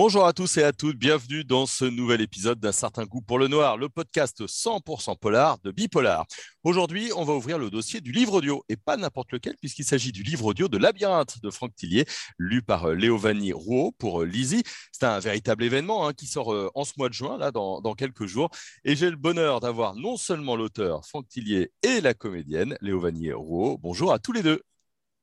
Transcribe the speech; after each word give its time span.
Bonjour 0.00 0.26
à 0.26 0.32
tous 0.32 0.58
et 0.58 0.62
à 0.62 0.72
toutes, 0.72 0.96
bienvenue 0.96 1.42
dans 1.42 1.66
ce 1.66 1.84
nouvel 1.84 2.20
épisode 2.20 2.60
d'un 2.60 2.70
certain 2.70 3.04
goût 3.04 3.20
pour 3.20 3.36
le 3.36 3.48
noir, 3.48 3.76
le 3.76 3.88
podcast 3.88 4.46
100% 4.46 5.18
polar 5.18 5.58
de 5.64 5.72
Bipolar. 5.72 6.24
Aujourd'hui, 6.62 7.10
on 7.16 7.24
va 7.24 7.32
ouvrir 7.32 7.58
le 7.58 7.68
dossier 7.68 8.00
du 8.00 8.12
livre 8.12 8.34
audio, 8.34 8.62
et 8.68 8.76
pas 8.76 8.96
n'importe 8.96 9.32
lequel, 9.32 9.56
puisqu'il 9.56 9.82
s'agit 9.82 10.12
du 10.12 10.22
livre 10.22 10.44
audio 10.44 10.68
de 10.68 10.78
Labyrinthe 10.78 11.42
de 11.42 11.50
Franck 11.50 11.74
Tillier, 11.74 12.04
lu 12.38 12.62
par 12.62 12.90
euh, 12.90 12.94
Léovanie 12.94 13.52
Rouault 13.52 13.90
pour 13.98 14.22
euh, 14.22 14.24
Lizzie. 14.24 14.62
C'est 14.92 15.04
un 15.04 15.18
véritable 15.18 15.64
événement 15.64 16.06
hein, 16.06 16.12
qui 16.12 16.28
sort 16.28 16.54
euh, 16.54 16.70
en 16.76 16.84
ce 16.84 16.92
mois 16.96 17.08
de 17.08 17.14
juin, 17.14 17.36
là, 17.36 17.50
dans, 17.50 17.80
dans 17.80 17.94
quelques 17.94 18.26
jours, 18.26 18.50
et 18.84 18.94
j'ai 18.94 19.10
le 19.10 19.16
bonheur 19.16 19.58
d'avoir 19.58 19.96
non 19.96 20.16
seulement 20.16 20.54
l'auteur 20.54 21.04
Franck 21.06 21.26
Tillier 21.26 21.72
et 21.82 22.00
la 22.00 22.14
comédienne 22.14 22.78
Léovanie 22.82 23.32
Rouault. 23.32 23.78
Bonjour 23.78 24.12
à 24.12 24.20
tous 24.20 24.30
les 24.30 24.44
deux. 24.44 24.62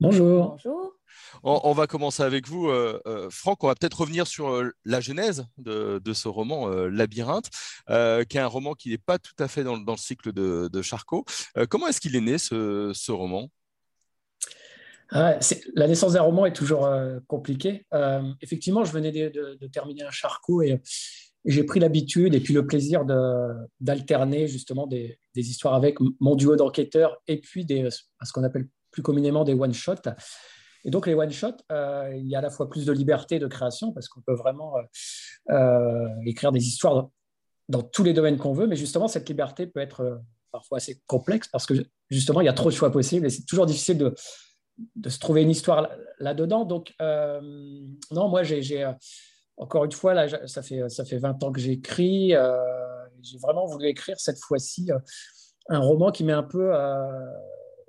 Bonjour. 0.02 0.50
Bonjour. 0.50 0.92
On, 1.44 1.74
va 1.74 1.88
commencer 1.88 2.24
avec 2.24 2.48
vous, 2.48 2.70
euh, 2.70 3.02
euh, 3.08 3.30
Franck. 3.30 3.64
On 3.64 3.68
va 3.68 3.76
peut-être 3.76 4.02
revenir 4.02 4.28
sur 4.28 4.50
euh, 4.50 4.72
la 4.84 5.00
genèse 5.00 5.46
de, 5.58 6.02
ce 6.14 6.28
roman 6.28 6.68
Labyrinthe, 6.68 7.50
qui 7.88 8.38
est 8.38 8.38
un 8.38 8.48
roman 8.48 8.74
qui 8.74 8.90
n'est 8.90 8.98
pas 8.98 9.20
tout 9.20 9.36
à 9.40 9.48
fait 9.48 9.64
dans, 9.64 9.76
le 9.76 9.98
cycle 9.98 10.32
de, 10.32 10.82
Charcot. 10.82 11.26
comment 11.70 11.88
est-ce 11.88 12.00
qu'il 12.00 12.16
est 12.16 12.22
né 12.22 12.38
ce, 12.38 13.12
roman? 13.12 13.50
Ah, 15.12 15.40
La 15.76 15.88
naissance 15.88 16.14
d'un 16.14 16.22
roman 16.22 16.46
est 16.46 16.54
toujours 16.54 16.90
compliquée. 17.28 17.86
effectivement, 18.42 18.84
je 18.86 18.92
venais 18.92 19.12
de, 19.12 19.68
terminer 19.72 20.04
un 20.04 20.12
Charcot 20.12 20.62
et, 20.62 20.82
j'ai 21.48 21.64
pris 21.64 21.80
l'habitude 21.80 22.34
et 22.34 22.40
puis 22.40 22.56
le 22.56 22.66
plaisir 22.66 23.06
d'alterner 23.80 24.48
justement 24.48 24.88
des, 24.88 25.20
des, 25.36 25.50
histoires 25.50 25.76
avec 25.76 26.00
mon 26.20 26.36
duo 26.36 26.56
d'enquêteurs 26.56 27.22
et 27.28 27.40
puis 27.40 27.66
des, 27.66 27.88
ce 27.92 28.34
qu'on 28.34 28.44
appelle 28.44 28.68
plus 28.96 29.04
communément 29.04 29.44
des 29.44 29.54
one-shots. 29.54 30.10
Et 30.86 30.92
donc, 30.92 31.08
les 31.08 31.16
one-shots, 31.16 31.58
euh, 31.72 32.14
il 32.16 32.28
y 32.28 32.36
a 32.36 32.40
à 32.40 32.42
la 32.42 32.52
fois 32.52 32.70
plus 32.70 32.86
de 32.86 32.92
liberté 32.92 33.40
de 33.40 33.48
création 33.48 33.92
parce 33.92 34.08
qu'on 34.08 34.22
peut 34.22 34.36
vraiment 34.36 34.76
euh, 34.78 34.82
euh, 35.50 36.08
écrire 36.26 36.52
des 36.52 36.66
histoires 36.66 37.10
dans, 37.68 37.82
tous 37.82 38.04
les 38.04 38.14
domaines 38.14 38.38
qu'on 38.38 38.54
veut, 38.54 38.68
mais 38.68 38.76
justement, 38.76 39.08
cette 39.08 39.28
liberté 39.28 39.66
peut 39.66 39.80
être 39.80 40.22
parfois 40.52 40.78
assez 40.78 41.02
complexe 41.08 41.48
parce 41.48 41.66
que 41.66 41.74
justement, 42.12 42.40
il 42.42 42.46
y 42.46 42.50
a 42.50 42.54
trop 42.54 42.70
de 42.70 42.76
choix 42.76 42.92
possibles 42.92 43.26
et 43.26 43.30
c'est 43.32 43.46
toujours 43.46 43.66
difficile 43.66 43.98
de, 43.98 44.14
se 45.10 45.20
trouver 45.20 45.42
une 45.42 45.50
histoire 45.50 45.90
là-dedans. 46.20 46.66
Donc, 46.66 46.94
non, 47.00 48.30
moi, 48.30 48.44
j'ai 48.44 48.88
encore 49.58 49.86
une 49.86 49.92
fois, 49.92 50.14
là, 50.14 50.48
ça 50.48 50.62
fait, 50.62 50.88
ça 50.90 51.04
fait 51.04 51.18
20 51.18 51.44
ans 51.44 51.52
que 51.52 51.60
j'écris. 51.60 52.34
j'ai 53.24 53.38
vraiment 53.40 53.66
voulu 53.66 53.88
écrire 53.88 54.20
cette 54.20 54.40
fois-ci 54.40 54.92
un 55.68 55.80
roman 55.80 56.12
qui 56.12 56.24
met 56.24 56.34
un 56.34 56.44
peu 56.44 56.72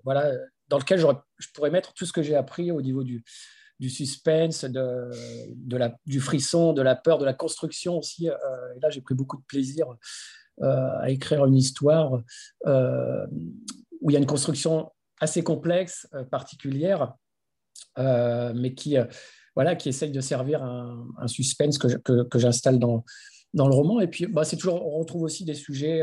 voilà, 0.05 0.33
dans 0.69 0.78
lequel 0.78 0.98
je 0.98 1.48
pourrais 1.55 1.70
mettre 1.70 1.92
tout 1.92 2.06
ce 2.06 2.12
que 2.12 2.22
j'ai 2.22 2.34
appris 2.34 2.70
au 2.70 2.83
niveau 2.83 3.05
du, 3.05 3.22
suspense, 3.89 4.64
de, 4.64 5.11
du 6.06 6.20
frisson, 6.20 6.72
de 6.72 6.83
la 6.83 6.97
peur, 6.97 7.19
de 7.19 7.25
la 7.25 7.34
construction 7.34 7.98
aussi. 7.98 8.28
Euh, 8.28 8.34
et 8.77 8.81
là, 8.81 8.91
j'ai 8.91 9.00
pris 9.00 9.14
beaucoup 9.14 9.37
de 9.37 9.44
plaisir 9.47 9.87
euh, 10.62 10.98
à 11.00 11.11
écrire 11.11 11.44
une 11.44 11.56
histoire 11.56 12.20
euh, 12.67 13.27
où 14.00 14.11
il 14.11 14.14
y 14.14 14.17
a 14.17 14.19
une 14.19 14.27
construction 14.27 14.91
assez 15.20 15.42
complexe, 15.42 16.06
particulière, 16.31 17.14
mais 17.97 18.75
qui, 18.75 18.97
voilà, 19.55 19.75
qui 19.75 19.89
essaye 19.89 20.11
de 20.11 20.20
servir 20.20 20.62
un, 20.62 21.09
un 21.19 21.28
suspense 21.28 21.78
que 21.78 22.39
j'installe 22.39 22.78
dans, 22.78 23.05
dans 23.55 23.69
le 23.69 23.75
roman. 23.75 24.00
Et 24.00 24.09
puis, 24.09 24.27
bah, 24.27 24.44
c'est 24.44 24.56
toujours, 24.56 24.87
on 24.87 24.98
retrouve 24.98 25.22
aussi 25.22 25.44
des 25.47 25.55
sujets 25.55 26.03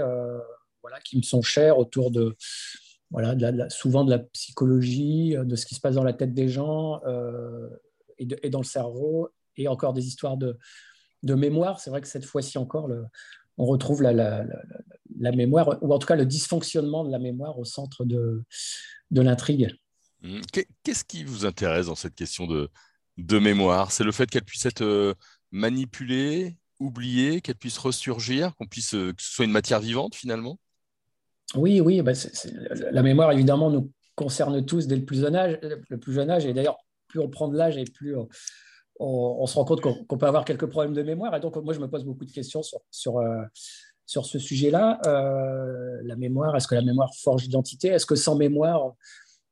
voilà, 0.81 0.99
qui 1.01 1.17
me 1.17 1.21
sont 1.21 1.43
chers 1.43 1.77
autour 1.77 2.09
de 2.09 2.35
voilà, 3.13 3.35
souvent 3.69 4.03
de 4.03 4.09
la 4.09 4.19
psychologie, 4.19 5.37
euh, 5.37 5.45
de 5.45 5.55
ce 5.55 5.67
qui 5.67 5.75
se 5.75 5.79
passe 5.79 5.95
dans 5.95 6.03
la 6.03 6.13
tête 6.13 6.33
des 6.33 6.49
gens 6.49 6.99
euh, 7.05 7.69
et, 8.17 8.49
dans 8.49 8.59
le 8.59 8.65
cerveau, 8.65 9.29
et 9.55 9.67
encore 9.67 9.93
des 9.93 10.07
histoires 10.07 10.35
de, 10.35 10.57
mémoire. 11.23 11.79
C'est 11.79 11.91
vrai 11.91 12.01
que 12.01 12.07
cette 12.07 12.25
fois-ci 12.25 12.57
encore, 12.57 12.89
on 13.57 13.65
retrouve 13.65 14.01
la, 14.01 14.45
mémoire, 15.15 15.77
ou 15.81 15.93
en 15.93 15.99
tout 15.99 16.07
cas 16.07 16.15
le 16.15 16.25
dysfonctionnement 16.25 17.05
de 17.05 17.11
la 17.11 17.19
mémoire 17.19 17.57
au 17.59 17.65
centre 17.65 18.03
de, 18.03 18.43
l'intrigue. 19.11 19.75
Mmh. 20.21 20.41
Qu'est-ce 20.83 21.03
qui 21.05 21.23
vous 21.23 21.45
intéresse 21.45 21.85
dans 21.85 21.95
cette 21.95 22.15
question 22.15 22.47
de, 22.47 23.39
mémoire? 23.39 23.91
C'est 23.91 24.03
le 24.03 24.11
fait 24.11 24.27
qu'elle 24.27 24.43
puisse 24.43 24.65
être 24.65 24.81
euh, 24.81 25.13
manipulée, 25.51 26.57
oubliée, 26.79 27.41
qu'elle 27.41 27.55
puisse 27.55 27.77
ressurgir, 27.77 28.55
qu'on 28.55 28.65
puisse, 28.65 28.91
que 28.91 29.13
ce 29.19 29.33
soit 29.35 29.45
une 29.45 29.51
matière 29.51 29.79
vivante 29.79 30.15
finalement? 30.15 30.57
Oui, 31.55 31.81
oui, 31.81 32.01
bah, 32.01 32.13
la 32.91 33.03
mémoire, 33.03 33.31
évidemment, 33.31 33.69
nous 33.69 33.91
concerne 34.15 34.63
tous 34.65 34.87
dès 34.87 34.95
le 34.95 35.05
plus 35.05 35.21
jeune 35.21 35.35
âge. 35.35 35.59
Le 35.89 35.97
plus 35.97 36.13
jeune 36.13 36.29
âge 36.29 36.45
et 36.45 36.53
d'ailleurs, 36.53 36.77
plus 37.07 37.19
on 37.19 37.29
prend 37.29 37.47
de 37.47 37.57
l'âge 37.57 37.77
et 37.77 37.83
plus 37.83 38.15
on, 38.99 39.45
se 39.45 39.55
rend 39.55 39.65
compte 39.65 39.81
qu'on 39.81 40.17
peut 40.17 40.25
avoir 40.25 40.45
quelques 40.45 40.65
problèmes 40.65 40.93
de 40.93 41.03
mémoire. 41.03 41.35
Et 41.35 41.39
donc, 41.39 41.55
moi, 41.57 41.73
je 41.73 41.79
me 41.79 41.87
pose 41.87 42.05
beaucoup 42.05 42.25
de 42.25 42.31
questions 42.31 42.63
sur, 42.63 42.79
sur, 42.89 43.19
euh, 43.19 43.41
sur 44.05 44.25
ce 44.25 44.39
sujet-là. 44.39 44.99
Euh, 45.05 46.01
la 46.03 46.15
mémoire, 46.15 46.55
est-ce 46.55 46.67
que 46.67 46.75
la 46.75 46.81
mémoire 46.81 47.11
forge 47.15 47.43
l'identité? 47.43 47.89
Est-ce 47.89 48.05
que 48.05 48.15
sans 48.15 48.35
mémoire, 48.35 48.93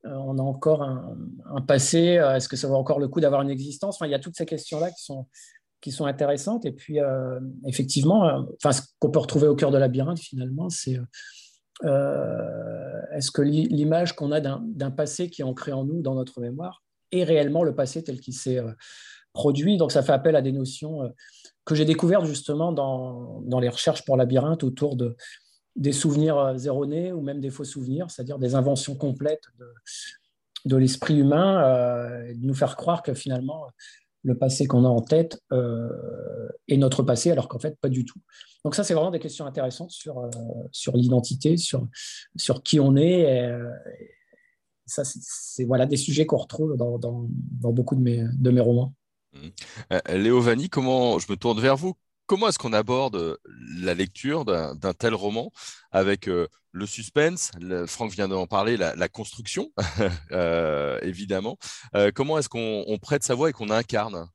euh, 0.06 0.10
on 0.10 0.38
a 0.38 0.42
encore 0.42 0.84
un, 0.84 1.62
passé? 1.62 2.20
Est-ce 2.36 2.48
que 2.48 2.56
ça 2.56 2.68
vaut 2.68 2.76
encore 2.76 3.00
le 3.00 3.08
coup 3.08 3.20
d'avoir 3.20 3.42
une 3.42 3.50
existence? 3.50 3.96
Enfin, 3.96 4.08
Il 4.08 4.12
y 4.12 4.16
a 4.16 4.20
toutes 4.20 4.36
ces 4.36 4.46
questions-là 4.46 4.92
qui 4.92 5.04
sont, 5.04 5.28
qui 5.82 5.92
sont 5.92 6.06
intéressantes. 6.06 6.66
Et 6.66 6.72
puis, 6.72 7.00
effectivement, 7.68 8.48
enfin, 8.56 8.72
ce 8.72 8.82
qu'on 9.00 9.10
peut 9.10 9.20
retrouver 9.20 9.48
au 9.48 9.56
cœur 9.56 9.72
de 9.72 9.78
labyrinthe, 9.78 10.20
finalement, 10.20 10.70
c'est 10.70 10.98
euh, 10.98 11.06
est-ce 11.84 13.32
que 13.32 13.42
l'image 13.42 14.14
qu'on 14.16 14.32
a 14.32 14.40
d'un 14.40 14.92
passé 14.92 15.30
qui 15.30 15.42
est 15.42 15.46
ancré 15.46 15.72
en 15.72 15.84
nous, 15.84 16.02
dans 16.02 16.16
notre 16.16 16.40
mémoire, 16.40 16.84
est 17.12 17.24
réellement 17.24 17.64
le 17.64 17.76
passé 17.76 18.04
tel 18.04 18.20
qu'il 18.20 18.34
s'est 18.34 18.60
euh, 18.60 18.72
produit? 19.34 19.78
Donc 19.78 19.92
ça 19.92 20.02
fait 20.02 20.14
appel 20.14 20.36
à 20.36 20.42
des 20.42 20.52
notions 20.52 21.04
euh, 21.04 21.10
que 21.66 21.76
j'ai 21.76 21.86
découvertes 21.86 22.26
justement 22.26 22.72
dans, 22.72 23.42
dans, 23.42 23.60
les 23.60 23.70
recherches 23.70 24.06
pour 24.06 24.18
labyrinthe 24.18 24.64
autour 24.64 24.96
de, 24.96 25.16
des 25.76 25.92
souvenirs 25.92 26.56
erronés 26.66 27.12
ou 27.12 27.22
même 27.22 27.40
des 27.40 27.50
faux 27.50 27.64
souvenirs, 27.64 28.10
c'est-à-dire 28.10 28.40
des 28.40 28.56
inventions 28.56 28.96
complètes 28.96 29.48
de, 29.60 29.68
de 30.66 30.76
l'esprit 30.78 31.18
humain, 31.18 31.62
de 32.34 32.46
nous 32.46 32.56
faire 32.56 32.76
croire 32.76 33.04
que 33.04 33.14
finalement 33.14 33.68
le 34.24 34.38
passé 34.38 34.68
qu'on 34.68 34.86
a 34.86 34.90
en 34.90 35.02
tête 35.02 35.42
euh, 35.52 35.90
est 36.68 36.78
notre 36.78 37.04
passé, 37.04 37.32
alors 37.32 37.48
qu'en 37.48 37.60
fait, 37.60 37.78
pas 37.80 37.90
du 37.90 38.06
tout. 38.06 38.20
Donc 38.64 38.76
ça, 38.76 38.84
c'est 38.84 38.94
vraiment 38.94 39.12
des 39.12 39.20
questions 39.20 39.46
intéressantes 39.46 39.92
sur, 39.92 40.20
euh, 40.20 40.30
sur 40.72 40.96
l'identité, 40.96 41.58
sur, 41.58 41.88
sur 42.36 42.62
qui 42.64 42.80
on 42.80 42.96
est. 42.96 43.22
Et, 43.22 43.42
euh, 43.42 43.70
ça, 44.86 45.04
c'est 45.06 45.64
voilà, 45.64 45.86
des 45.86 45.98
sujets 45.98 46.26
qu'on 46.26 46.38
retrouve 46.38 46.76
dans, 46.76 47.00
dans, 47.00 47.28
dans, 47.30 47.72
beaucoup 47.72 47.96
de 47.96 48.02
mes, 48.02 48.24
de 48.34 48.52
mes 48.52 48.62
romans. 48.62 48.94
Mmh. 49.34 50.16
Léo 50.16 50.42
Vanni, 50.42 50.70
comment, 50.70 51.18
je 51.18 51.32
me 51.32 51.38
tourne 51.38 51.60
vers 51.62 51.78
vous, 51.78 51.96
comment 52.32 52.48
est-ce 52.48 52.60
qu'on 52.60 52.72
aborde 52.72 53.18
euh, 53.18 53.38
la 53.82 53.94
lecture 53.94 54.46
d'un 54.46 54.94
tel 54.98 55.14
roman 55.14 55.52
avec 55.92 56.30
euh, 56.30 56.48
le 56.72 56.86
suspense 56.86 57.52
Franck 57.88 58.12
vient 58.12 58.30
d'en 58.30 58.48
parler, 58.48 58.78
la, 58.78 59.10
construction, 59.10 59.70
euh, 60.32 60.98
évidemment. 61.02 61.58
comment 62.16 62.38
est-ce 62.38 62.48
qu'on 62.48 62.98
prête 63.02 63.26
sa 63.26 63.36
voix 63.36 63.50
et 63.50 63.52
qu'on 63.52 63.70
incarne? 63.70 64.30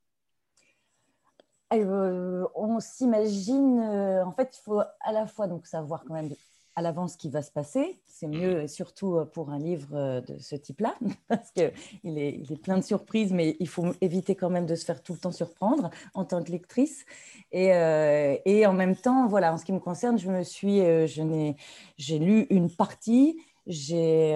On 1.71 2.81
s'imagine, 2.81 3.81
en 3.81 4.33
fait, 4.33 4.55
il 4.59 4.63
faut 4.63 4.81
à 4.81 5.13
la 5.13 5.27
fois 5.27 5.47
donc 5.47 5.67
savoir 5.67 6.05
quand 6.07 6.13
même 6.13 6.29
à 6.77 6.83
l'avance 6.83 7.15
ce 7.15 7.19
qui 7.19 7.31
va 7.31 7.43
se 7.43 7.51
passer. 7.51 7.99
C'est 8.07 8.29
mieux, 8.29 8.63
mmh. 8.63 8.69
surtout 8.69 9.17
euh, 9.17 9.25
pour 9.25 9.51
un 9.51 9.59
livre 9.59 9.89
euh, 9.95 10.21
de 10.21 10.39
ce 10.39 10.55
type-là, 10.55 10.95
parce 11.29 11.51
qu'il 11.51 12.19
est, 12.19 12.41
il 12.43 12.53
est 12.53 12.63
plein 12.63 12.79
de 12.79 12.85
surprises, 12.85 13.33
mais 13.33 13.57
il 13.61 13.69
faut 13.69 13.87
éviter 14.01 14.35
quand 14.35 14.51
même 14.51 14.67
de 14.67 14.75
se 14.75 14.85
faire 14.85 15.03
tout 15.03 15.15
le 15.15 15.19
temps 15.19 15.33
surprendre 15.33 15.91
en 16.15 16.25
tant 16.25 16.43
que 16.43 16.53
lectrice. 16.53 17.05
Et, 17.53 17.75
euh, 17.75 18.37
et 18.45 18.67
en 18.67 18.75
même 18.75 18.95
temps, 18.95 19.27
voilà, 19.27 19.53
en 19.53 19.57
ce 19.57 19.65
qui 19.65 19.73
me 19.73 19.81
concerne, 19.81 20.19
je 20.19 20.31
me 20.31 20.43
suis, 20.43 20.79
je 20.79 21.53
j'ai 21.97 22.19
lu 22.19 22.47
une 22.51 22.71
partie, 22.71 23.41
j'ai 23.67 24.35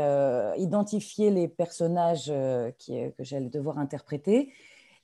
identifié 0.56 1.30
les 1.30 1.46
personnages 1.46 2.32
qui, 2.78 2.94
que 3.16 3.24
j'allais 3.24 3.48
devoir 3.48 3.78
interpréter. 3.78 4.52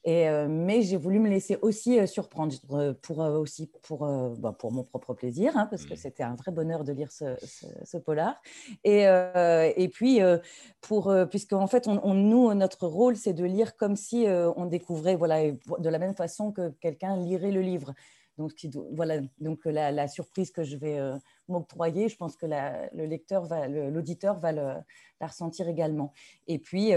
Euh, 0.07 0.47
mais 0.49 0.83
j'ai 0.83 0.97
voulu 0.97 1.19
me 1.19 1.29
laisser 1.29 1.59
aussi 1.63 1.99
euh, 1.99 2.07
surprendre 2.07 2.55
euh, 2.71 2.95
pour, 3.03 3.19
aussi 3.19 3.69
pour, 3.83 4.07
bah, 4.39 4.55
pour 4.57 4.71
mon 4.71 4.85
propre 4.85 5.15
plaisir, 5.15 5.57
hein, 5.57 5.67
parce 5.69 5.85
que 5.85 5.95
mmh. 5.95 5.97
c'était 5.97 6.23
un 6.23 6.35
vrai 6.35 6.53
bonheur 6.53 6.85
de 6.85 6.93
lire 6.93 7.11
ce, 7.11 7.97
polar. 7.99 8.41
Et, 8.85 9.03
et 9.03 9.89
puis, 9.89 10.21
pour, 10.81 11.13
puisque 11.31 11.55
en 11.55 11.67
fait, 11.67 11.89
on, 11.89 12.15
nous, 12.15 12.53
notre 12.55 12.87
rôle, 12.87 13.17
c'est 13.17 13.33
de 13.33 13.45
lire 13.45 13.77
comme 13.77 13.97
si 13.97 14.27
on 14.29 14.67
découvrait 14.67 15.17
voilà, 15.17 15.51
de 15.51 15.89
la 15.89 15.99
même 15.99 16.15
façon 16.15 16.53
que 16.53 16.71
quelqu'un 16.81 17.17
lirait 17.17 17.51
le 17.51 17.63
livre. 17.63 17.95
Donc, 18.39 18.53
voilà, 18.93 19.21
donc 19.39 19.65
la, 19.65 19.91
la 19.91 20.09
surprise 20.09 20.51
que 20.51 20.63
je 20.63 20.77
vais 20.77 21.01
m'octroyer, 21.49 22.09
je 22.09 22.17
pense 22.17 22.37
que 22.37 22.47
le 22.47 23.07
lecteur, 23.07 23.45
va, 23.45 23.67
l'auditeur 23.67 24.39
va 24.39 24.53
le, 24.53 24.75
la 25.21 25.27
ressentir 25.27 25.69
également. 25.69 26.13
Et 26.47 26.59
puis, 26.59 26.93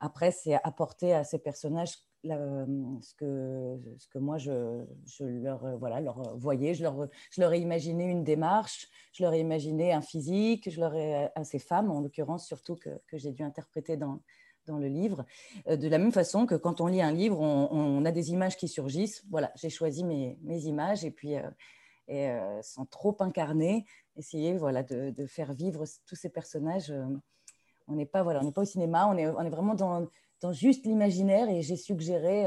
après, 0.00 0.32
c'est 0.32 0.54
apporter 0.64 1.14
à 1.14 1.24
ces 1.24 1.38
personnages 1.38 1.96
ce, 2.24 3.14
que, 3.14 3.78
ce 3.98 4.08
que 4.08 4.18
moi, 4.18 4.38
je, 4.38 4.84
je, 5.06 5.24
leur, 5.24 5.76
voilà, 5.78 6.00
leur 6.00 6.36
voyais. 6.36 6.74
Je 6.74 6.82
leur, 6.82 7.08
je 7.30 7.40
leur 7.40 7.52
ai 7.52 7.60
imaginé 7.60 8.04
une 8.04 8.24
démarche, 8.24 8.88
je 9.12 9.22
leur 9.22 9.34
ai 9.34 9.40
imaginé 9.40 9.92
un 9.92 10.00
physique, 10.00 10.70
je 10.70 10.80
leur 10.80 10.94
ai, 10.94 11.30
à 11.34 11.44
ces 11.44 11.58
femmes, 11.58 11.90
en 11.90 12.00
l'occurrence, 12.00 12.46
surtout 12.46 12.76
que, 12.76 12.90
que 13.06 13.18
j'ai 13.18 13.32
dû 13.32 13.42
interpréter 13.42 13.96
dans, 13.96 14.20
dans 14.66 14.78
le 14.78 14.88
livre. 14.88 15.24
de 15.66 15.88
la 15.88 15.98
même 15.98 16.12
façon 16.12 16.46
que 16.46 16.54
quand 16.54 16.80
on 16.80 16.86
lit 16.86 17.02
un 17.02 17.12
livre, 17.12 17.40
on, 17.40 18.04
a 18.04 18.10
des 18.10 18.32
images 18.32 18.56
qui 18.56 18.68
surgissent. 18.68 19.24
Voilà, 19.30 19.52
j'ai 19.56 19.70
choisi 19.70 20.04
mes, 20.04 20.38
images 20.42 21.04
et 21.04 21.10
puis 21.10 21.34
et, 22.08 22.38
sans 22.62 22.86
trop 22.86 23.16
incarner, 23.20 23.86
essayer 24.16 24.56
voilà, 24.56 24.82
de, 24.82 25.26
faire 25.26 25.52
vivre 25.52 25.84
tous 26.06 26.16
ces 26.16 26.30
personnages. 26.30 26.92
on 27.88 27.94
n'est 27.94 28.06
pas, 28.06 28.22
voilà, 28.22 28.40
pas 28.54 28.62
au 28.62 28.66
cinéma, 28.66 29.06
on 29.08 29.16
est, 29.16 29.26
on 29.26 29.40
est 29.40 29.50
vraiment 29.50 29.74
dans, 29.74 30.08
dans 30.44 30.52
juste 30.52 30.84
l'imaginaire 30.84 31.48
et 31.48 31.62
j'ai 31.62 31.76
suggéré 31.76 32.46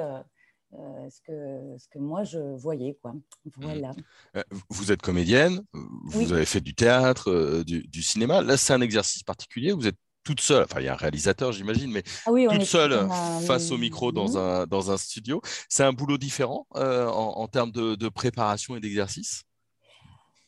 euh, 0.74 1.10
ce, 1.10 1.22
que, 1.22 1.78
ce 1.80 1.88
que 1.88 1.98
moi 1.98 2.24
je 2.24 2.38
voyais. 2.58 2.96
Quoi. 3.02 3.14
Voilà. 3.56 3.94
Euh, 4.36 4.44
vous 4.70 4.92
êtes 4.92 5.02
comédienne, 5.02 5.64
vous 6.06 6.32
avez 6.32 6.46
fait 6.46 6.62
du 6.62 6.76
théâtre, 6.76 7.32
euh, 7.32 7.64
du, 7.64 8.04
cinéma. 8.04 8.42
Là, 8.42 8.56
c'est 8.56 8.74
un 8.74 8.82
exercice 8.82 9.24
particulier. 9.24 9.72
Vous 9.72 9.88
êtes 9.88 9.96
toute 10.24 10.42
seule, 10.42 10.64
enfin 10.64 10.82
il 10.82 10.86
y 10.86 10.90
a 10.90 10.94
un 10.94 10.98
réalisateur 10.98 11.54
j'imagine, 11.54 11.90
mais 11.90 12.04
ah 12.26 12.32
toute 12.52 12.66
seule 12.66 13.08
face 13.48 13.72
au 13.72 13.78
micro 13.78 14.12
dans 14.12 14.32
mhm. 14.32 14.38
un, 14.38 14.68
dans 14.68 14.92
un 14.92 14.98
studio. 14.98 15.42
C'est 15.70 15.84
un 15.84 15.94
boulot 15.94 16.20
différent 16.20 16.68
en, 16.76 17.48
termes 17.48 17.72
de, 17.72 18.10
préparation 18.10 18.76
et 18.76 18.80
d'exercice? 18.80 19.44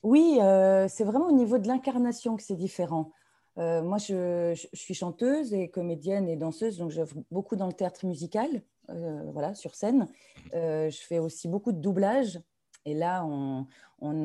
Oui, 0.04 0.38
c'est 0.90 1.06
vraiment 1.06 1.30
au 1.30 1.36
niveau 1.36 1.58
de 1.58 1.68
l'incarnation 1.68 2.36
que 2.36 2.44
c'est 2.44 2.58
différent. 2.58 3.14
Moi, 3.60 3.98
je, 3.98 4.68
suis 4.74 4.94
chanteuse 4.94 5.54
et 5.54 5.70
comédienne 5.70 6.28
et 6.30 6.38
danseuse, 6.38 6.78
donc 6.78 6.92
j'œuvre 6.92 7.16
beaucoup 7.30 7.56
dans 7.56 7.68
le 7.68 7.74
théâtre 7.74 8.06
musical. 8.06 8.62
Euh, 8.92 9.24
voilà, 9.32 9.56
sur 9.56 9.76
scène. 9.76 10.08
Euh, 10.54 10.90
je 10.90 11.00
fais 11.02 11.20
aussi 11.20 11.48
beaucoup 11.48 11.72
de 11.72 11.80
doublage. 11.80 12.40
Et 12.86 12.94
là, 12.94 13.26
on, 13.26 13.68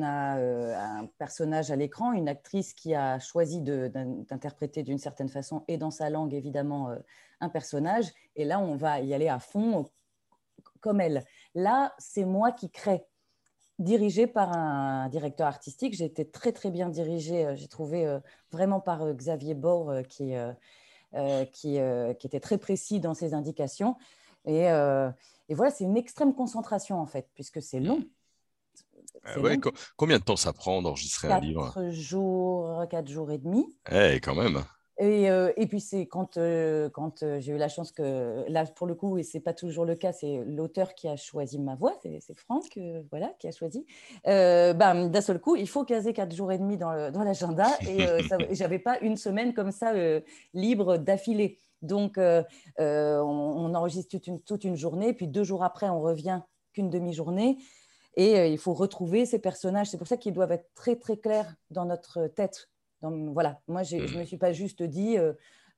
a 0.01 0.37
euh, 0.37 0.75
un 0.75 1.05
personnage 1.17 1.71
à 1.71 1.75
l'écran, 1.75 2.13
une 2.13 2.29
actrice 2.29 2.73
qui 2.73 2.95
a 2.95 3.19
choisi 3.19 3.61
d'interpréter 3.61 4.81
d'une 4.81 4.97
certaine 4.97 5.29
façon 5.29 5.63
et 5.67 5.77
dans 5.77 5.91
sa 5.91 6.09
langue, 6.09 6.33
évidemment, 6.33 6.95
un 7.41 7.49
personnage. 7.49 8.11
Et 8.35 8.45
là, 8.45 8.59
on 8.59 8.75
va 8.75 9.01
y 9.01 9.13
aller 9.13 9.27
à 9.27 9.39
fond 9.39 9.85
comme 10.79 11.01
elle. 11.01 11.25
Là, 11.53 11.93
c'est 11.99 12.25
moi 12.25 12.51
qui 12.51 12.69
crée, 12.71 13.05
dirigée 13.79 14.27
par 14.27 14.55
un 14.55 15.09
directeur 15.09 15.47
artistique. 15.47 15.93
J'ai 15.93 16.05
été 16.05 16.29
très, 16.29 16.51
très 16.51 16.71
bien 16.71 16.89
dirigée, 16.89 17.53
j'ai 17.55 17.67
trouvé 17.67 18.19
vraiment 18.51 18.79
par 18.79 19.13
Xavier 19.13 19.53
Bord, 19.53 19.93
qui, 20.07 20.33
qui, 21.51 21.79
qui, 22.19 22.27
était 22.27 22.39
très 22.39 22.57
précis 22.57 22.99
dans 22.99 23.13
ses 23.13 23.33
indications. 23.33 23.97
Euh, 24.47 25.11
et, 25.49 25.55
voilà, 25.55 25.71
c'est 25.71 25.83
une 25.83 25.97
extrême 25.97 26.33
concentration 26.33 26.99
en 26.99 27.05
fait, 27.05 27.29
puisque 27.33 27.61
c'est 27.61 27.79
long. 27.79 28.03
Ah 29.23 29.35
combien 29.95 30.19
de 30.19 30.23
temps 30.23 30.35
ça 30.35 30.53
prend 30.53 30.81
d'enregistrer 30.81 31.31
un 31.31 31.39
livre? 31.39 31.73
Quatre 31.73 31.91
jours, 31.91 32.83
quatre 32.89 33.09
jours 33.09 33.31
et 33.31 33.37
demi. 33.37 33.73
Eh, 33.91 34.19
quand 34.21 34.35
même. 34.35 34.63
Et, 34.97 35.29
euh, 35.29 35.51
et, 35.57 35.67
puis 35.67 35.81
c'est 35.81 36.05
quand, 36.05 36.37
euh, 36.37 36.89
quand 36.89 37.23
j'ai 37.39 37.51
eu 37.51 37.57
la 37.57 37.67
chance 37.67 37.91
que, 37.91 38.45
là 38.47 38.65
pour 38.65 38.87
le 38.87 38.95
coup, 38.95 39.17
et 39.17 39.23
c'est 39.23 39.41
pas 39.41 39.53
toujours 39.53 39.85
le 39.85 39.95
cas, 39.95 40.13
c'est 40.13 40.43
l'auteur 40.45 40.95
qui 40.95 41.07
a 41.07 41.17
choisi 41.17 41.59
ma 41.59 41.75
voix, 41.75 41.93
c'est 42.01 42.37
Franck 42.37 42.79
voilà, 43.09 43.33
qui 43.39 43.47
a 43.47 43.51
choisi. 43.51 43.85
D'un 44.25 45.21
seul 45.21 45.39
coup, 45.39 45.55
il 45.55 45.67
faut 45.67 45.83
caser 45.83 46.13
quatre 46.13 46.35
jours 46.35 46.51
et 46.51 46.57
demi 46.57 46.77
dans 46.77 46.91
l'agenda 46.91 47.67
et 47.87 48.05
j'avais 48.51 48.79
pas 48.79 48.99
une 49.01 49.17
semaine 49.17 49.53
comme 49.53 49.71
ça 49.71 49.93
libre 50.53 50.97
d'affilée. 50.97 51.59
Donc, 51.85 52.17
euh, 52.17 52.43
euh, 52.79 53.19
on, 53.19 53.73
enregistre 53.73 54.09
toute 54.09 54.27
une, 54.27 54.41
toute 54.41 54.63
une, 54.63 54.75
journée, 54.75 55.13
puis 55.13 55.27
deux 55.27 55.43
jours 55.43 55.63
après, 55.63 55.89
on 55.89 56.01
revient 56.01 56.41
qu'une 56.73 56.89
demi-journée. 56.89 57.57
Et 58.15 58.39
euh, 58.39 58.47
il 58.47 58.57
faut 58.57 58.73
retrouver 58.73 59.25
ces 59.25 59.39
personnages. 59.39 59.87
C'est 59.87 59.97
pour 59.97 60.07
ça 60.07 60.17
qu'ils 60.17 60.33
doivent 60.33 60.51
être 60.51 60.69
très, 60.73 60.95
très 60.95 61.17
clairs 61.17 61.53
dans 61.69 61.85
notre 61.85 62.27
tête. 62.27 62.69
Voilà, 63.33 63.59
moi, 63.67 63.83
je 63.83 63.97
ne 63.97 64.19
me 64.19 64.25
suis 64.25 64.37
pas 64.37 64.53
juste 64.53 64.83
dit 64.83 65.17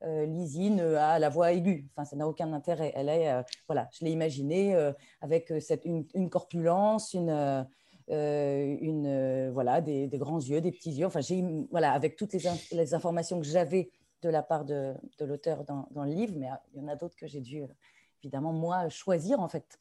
Lysine 0.04 0.80
a 0.80 1.20
la 1.20 1.30
voix 1.30 1.54
aiguë. 1.54 1.88
Enfin, 1.92 2.06
ça 2.06 2.16
n'a 2.16 2.28
aucun 2.28 2.54
intérêt. 2.54 2.92
Elle 2.96 3.10
est, 3.10 3.44
voilà, 3.68 3.90
je 3.92 4.06
l'ai 4.06 4.12
imaginé 4.12 4.76
avec 5.22 5.54
cette, 5.60 5.86
une, 5.86 6.30
corpulence, 6.30 7.14
une. 7.14 7.66
une, 8.10 9.50
voilà, 9.52 9.82
des, 9.82 10.10
grands 10.14 10.40
yeux, 10.40 10.62
des 10.62 10.72
petits 10.72 10.92
yeux. 10.92 11.08
Enfin, 11.08 11.22
j'ai, 11.22 11.44
voilà, 11.72 11.94
avec 11.94 12.16
toutes 12.16 12.34
les, 12.34 12.42
les 12.72 12.94
informations 12.94 13.40
que 13.40 13.46
j'avais 13.46 13.90
de 14.22 14.30
la 14.30 14.44
part 14.44 14.66
de, 14.66 14.96
l'auteur 15.20 15.64
dans, 15.64 16.04
le 16.04 16.12
livre, 16.12 16.34
mais 16.38 16.50
euh, 16.50 16.56
il 16.74 16.82
y 16.82 16.84
en 16.84 16.88
a 16.88 16.96
d'autres 16.96 17.16
que 17.16 17.28
j'ai 17.28 17.42
dû, 17.42 17.62
euh, 17.62 17.68
évidemment, 18.24 18.54
moi, 18.54 18.90
choisir, 18.90 19.40
en 19.40 19.48
fait. 19.48 19.80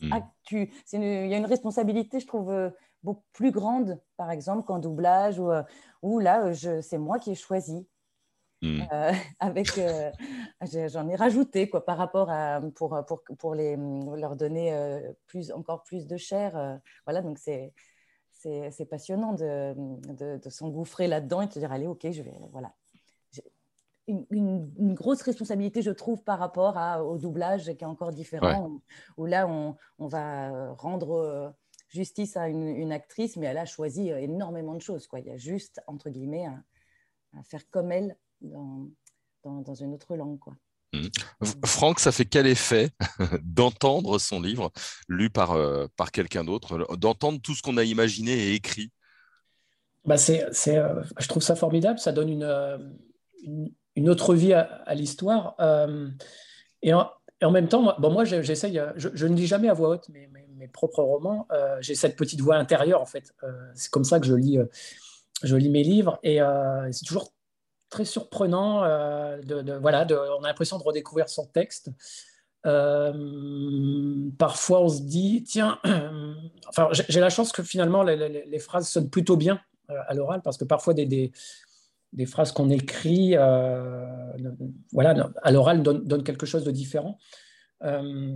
Hmm. 0.00 0.12
il 0.52 0.68
y 1.02 1.34
a 1.34 1.38
une 1.38 1.46
responsabilité, 1.46 2.20
je 2.20 2.26
trouve, 2.26 2.50
euh, 2.50 2.70
beaucoup 3.02 3.24
plus 3.32 3.50
grande, 3.50 4.00
par 4.16 4.30
exemple, 4.30 4.64
qu'en 4.66 4.78
doublage, 4.78 5.38
où, 5.38 5.50
où 6.02 6.18
là, 6.18 6.52
c'est 6.82 6.98
moi 6.98 7.18
qui 7.18 7.32
ai 7.32 7.34
choisi. 7.34 7.86
Hmm. 8.60 8.80
avec 9.38 9.68
j'en 10.88 11.08
ai 11.08 11.14
rajouté 11.14 11.70
quoi 11.70 11.84
par 11.84 11.96
rapport 11.96 12.28
à 12.28 12.60
pour 12.74 13.04
pour, 13.06 13.22
pour 13.38 13.54
les 13.54 13.76
leur 14.16 14.34
donner 14.34 14.76
plus 15.28 15.52
encore 15.52 15.84
plus 15.84 16.08
de 16.08 16.16
chair 16.16 16.80
voilà 17.06 17.22
donc 17.22 17.38
c'est 17.38 17.72
c'est 18.32 18.88
passionnant 18.90 19.34
de, 19.34 19.74
de, 20.12 20.38
de 20.38 20.50
s'engouffrer 20.50 21.06
là-dedans 21.06 21.42
et 21.42 21.46
de 21.46 21.52
se 21.52 21.60
dire 21.60 21.70
allez 21.70 21.86
ok 21.86 22.10
je 22.10 22.22
vais 22.22 22.34
voilà 22.50 22.72
une, 24.08 24.94
grosse 24.94 25.22
responsabilité, 25.22 25.82
je 25.82 25.90
trouve, 25.90 26.22
par 26.22 26.38
rapport 26.38 26.76
à, 26.78 27.04
au 27.04 27.18
doublage 27.18 27.64
qui 27.64 27.84
est 27.84 27.86
encore 27.86 28.12
différent, 28.12 28.80
où, 29.16 29.26
là, 29.26 29.46
on, 29.46 29.76
va 30.06 30.72
rendre 30.74 31.12
euh, 31.12 31.50
justice 31.88 32.36
à 32.36 32.48
une, 32.48 32.92
actrice, 32.92 33.36
mais 33.36 33.46
elle 33.46 33.58
a 33.58 33.66
choisi 33.66 34.08
énormément 34.10 34.74
de 34.74 34.82
choses. 34.82 35.06
Quoi. 35.06 35.20
Il 35.20 35.26
y 35.26 35.30
a 35.30 35.36
juste, 35.36 35.80
entre 35.86 36.10
guillemets, 36.10 36.46
à, 36.46 37.42
faire 37.42 37.68
comme 37.70 37.92
elle 37.92 38.16
dans, 38.40 38.88
dans, 39.44 39.74
une 39.74 39.94
autre 39.94 40.16
langue. 40.16 40.38
Quoi. 40.38 40.54
Mmh. 40.92 41.08
Franck, 41.66 42.00
ça 42.00 42.12
fait 42.12 42.24
quel 42.24 42.46
effet 42.46 42.90
d'entendre 43.42 44.18
son 44.18 44.40
livre 44.40 44.72
lu 45.08 45.30
par, 45.30 45.52
euh, 45.52 45.86
par 45.96 46.10
quelqu'un 46.12 46.44
d'autre, 46.44 46.96
d'entendre 46.96 47.40
tout 47.40 47.54
ce 47.54 47.62
qu'on 47.62 47.76
a 47.76 47.84
imaginé 47.84 48.32
et 48.32 48.54
écrit? 48.54 48.90
Bah 50.04 50.16
c'est, 50.16 50.44
euh, 50.68 51.02
Je 51.18 51.28
trouve 51.28 51.42
ça 51.42 51.56
formidable, 51.56 51.98
ça 51.98 52.12
donne 52.12 52.30
une, 52.30 52.98
une, 53.42 53.70
une 53.98 54.08
autre 54.08 54.34
vie 54.34 54.54
à, 54.54 54.94
l'histoire. 54.94 55.54
Euh, 55.60 56.08
et, 56.82 56.92
en, 56.94 57.50
même 57.50 57.68
temps, 57.68 57.94
bon, 57.98 58.10
moi, 58.10 58.24
j'essaye, 58.24 58.80
je, 58.96 59.26
ne 59.26 59.34
lis 59.34 59.46
jamais 59.46 59.68
à 59.68 59.74
voix 59.74 59.90
haute 59.90 60.08
mes, 60.08 60.28
mes, 60.58 60.68
propres 60.68 61.02
romans. 61.02 61.46
Euh, 61.52 61.78
j'ai 61.80 61.94
cette 61.94 62.16
petite 62.16 62.40
voix 62.40 62.56
intérieure, 62.56 63.00
en 63.00 63.06
fait. 63.06 63.34
Euh, 63.42 63.52
c'est 63.74 63.90
comme 63.90 64.04
ça 64.04 64.20
que 64.20 64.26
je 64.26 64.34
lis, 64.34 64.58
je 65.42 65.56
lis 65.56 65.70
mes 65.70 65.82
livres. 65.82 66.18
Et 66.22 66.40
c'est 66.92 67.04
toujours 67.04 67.32
très 67.90 68.04
surprenant. 68.04 68.80
voilà, 69.80 70.06
on 70.10 70.44
a 70.44 70.48
l'impression 70.48 70.78
de 70.78 70.82
redécouvrir 70.82 71.28
son 71.28 71.46
texte. 71.46 71.90
parfois, 72.62 74.82
on 74.82 74.88
se 74.88 75.02
dit, 75.02 75.44
tiens, 75.44 75.78
enfin, 76.68 76.88
j'ai 76.92 77.20
la 77.20 77.30
chance 77.30 77.52
que 77.52 77.62
finalement 77.62 78.02
les, 78.02 78.58
phrases 78.58 78.88
sonnent 78.88 79.10
plutôt 79.10 79.36
bien 79.36 79.60
à 79.88 80.14
l'oral, 80.14 80.42
parce 80.42 80.58
que 80.58 80.64
parfois 80.64 80.94
des, 80.94 81.32
des, 82.12 82.26
phrases 82.26 82.52
qu'on 82.52 82.70
écrit 82.70 83.36
euh, 83.36 84.06
voilà, 84.92 85.30
à 85.42 85.50
l'oral 85.50 85.82
donnent 85.82 86.24
quelque 86.24 86.46
chose 86.46 86.64
de 86.64 86.70
différent. 86.70 87.18
Euh, 87.84 88.34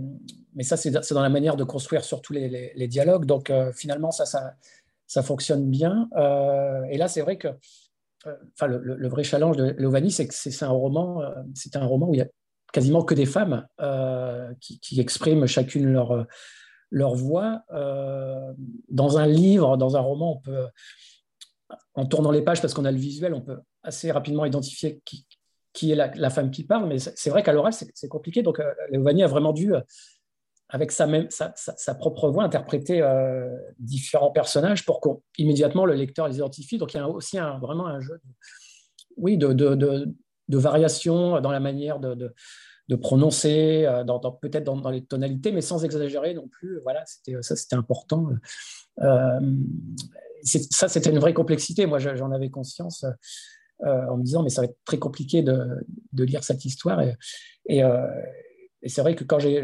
mais 0.55 0.63
ça, 0.63 0.77
c'est 0.77 0.91
dans 0.91 1.21
la 1.21 1.29
manière 1.29 1.55
de 1.55 1.63
construire 1.63 2.03
surtout 2.03 2.33
les, 2.33 2.73
les, 2.75 2.87
dialogues. 2.87 3.25
Donc, 3.25 3.49
euh, 3.49 3.71
finalement, 3.73 4.11
ça, 4.11 4.25
ça, 5.05 5.23
fonctionne 5.23 5.69
bien. 5.69 6.09
et 6.89 6.97
là, 6.97 7.07
c'est 7.07 7.21
vrai 7.21 7.37
que 7.37 7.49
enfin, 8.25 8.67
le, 8.67 9.07
vrai 9.07 9.23
challenge 9.23 9.57
de 9.57 9.75
Lovani, 9.77 10.11
c'est 10.11 10.27
que 10.27 10.33
c'est 10.33 10.63
un 10.63 10.69
roman, 10.69 11.21
un 11.21 11.85
roman 11.85 12.09
où 12.09 12.13
il 12.13 12.19
y 12.19 12.21
a 12.21 12.27
quasiment 12.71 13.03
que 13.03 13.13
des 13.13 13.25
femmes 13.25 13.67
qui, 14.59 14.79
qui, 14.79 14.99
expriment 14.99 15.45
chacune 15.45 15.91
leur, 15.91 16.25
leur 16.89 17.15
voix. 17.15 17.63
dans 18.89 19.17
un 19.17 19.27
livre, 19.27 19.77
dans 19.77 19.97
un 19.97 20.01
roman, 20.01 20.37
on 20.37 20.41
peut 20.41 20.67
en 21.95 22.05
tournant 22.05 22.31
les 22.31 22.41
pages, 22.41 22.61
parce 22.61 22.73
qu'on 22.73 22.85
a 22.85 22.91
le 22.91 22.97
visuel, 22.97 23.33
on 23.33 23.41
peut 23.41 23.59
assez 23.83 24.11
rapidement 24.11 24.45
identifier 24.45 25.01
qui, 25.05 25.25
qui 25.73 25.91
est 25.91 25.95
la, 25.95 26.29
femme 26.29 26.51
qui 26.51 26.63
parle, 26.63 26.87
mais 26.87 26.99
c'est 26.99 27.29
vrai 27.29 27.41
qu'à 27.41 27.51
l'oral, 27.51 27.73
c'est 27.73 28.07
compliqué. 28.07 28.43
Donc, 28.43 28.59
euh, 28.59 28.71
Léovanie 28.91 29.23
a 29.23 29.27
vraiment 29.27 29.53
dû, 29.53 29.73
euh, 29.73 29.81
avec 30.69 30.91
sa, 30.91 31.07
propre 31.97 32.29
voix, 32.29 32.43
interpréter 32.43 33.01
euh, 33.01 33.49
différents 33.79 34.31
personnages 34.31 34.85
pour 34.85 35.01
qu'immédiatement 35.33 35.85
le 35.85 35.95
lecteur 35.95 36.27
les 36.27 36.35
identifie. 36.35 36.77
Donc, 36.77 36.93
il 36.93 36.97
y 36.97 36.99
a 36.99 37.09
aussi 37.09 37.37
vraiment 37.59 37.87
un 37.87 37.99
jeu 37.99 38.21
oui, 39.17 39.37
de, 39.37 39.51
de, 39.53 39.75
de, 39.75 40.57
variation 40.57 41.41
dans 41.41 41.51
la 41.51 41.59
manière 41.59 41.99
de, 41.99 42.33
prononcer, 42.95 43.87
peut-être 44.41 44.63
dans, 44.63 44.89
les 44.91 45.03
tonalités, 45.03 45.51
mais 45.51 45.61
sans 45.61 45.83
exagérer 45.83 46.35
non 46.35 46.47
plus. 46.47 46.79
Voilà, 46.83 47.03
ça, 47.41 47.55
c'était 47.55 47.75
important 47.75 48.29
ça, 50.43 50.87
c'était 50.87 51.09
une 51.09 51.19
vraie 51.19 51.33
complexité. 51.33 51.85
Moi, 51.85 51.99
j'en 51.99 52.31
avais 52.31 52.49
conscience 52.49 53.05
euh, 53.81 54.07
en 54.07 54.17
me 54.17 54.23
disant, 54.23 54.43
mais 54.43 54.49
ça 54.49 54.61
va 54.61 54.65
être 54.65 54.77
très 54.85 54.99
compliqué 54.99 55.41
de, 55.41 55.83
lire 56.13 56.43
cette 56.43 56.63
histoire. 56.63 57.01
Et, 57.67 57.83
euh, 57.83 58.07
c'est 58.85 59.01
vrai 59.01 59.15
que 59.15 59.23
quand 59.23 59.39
j'ai 59.39 59.61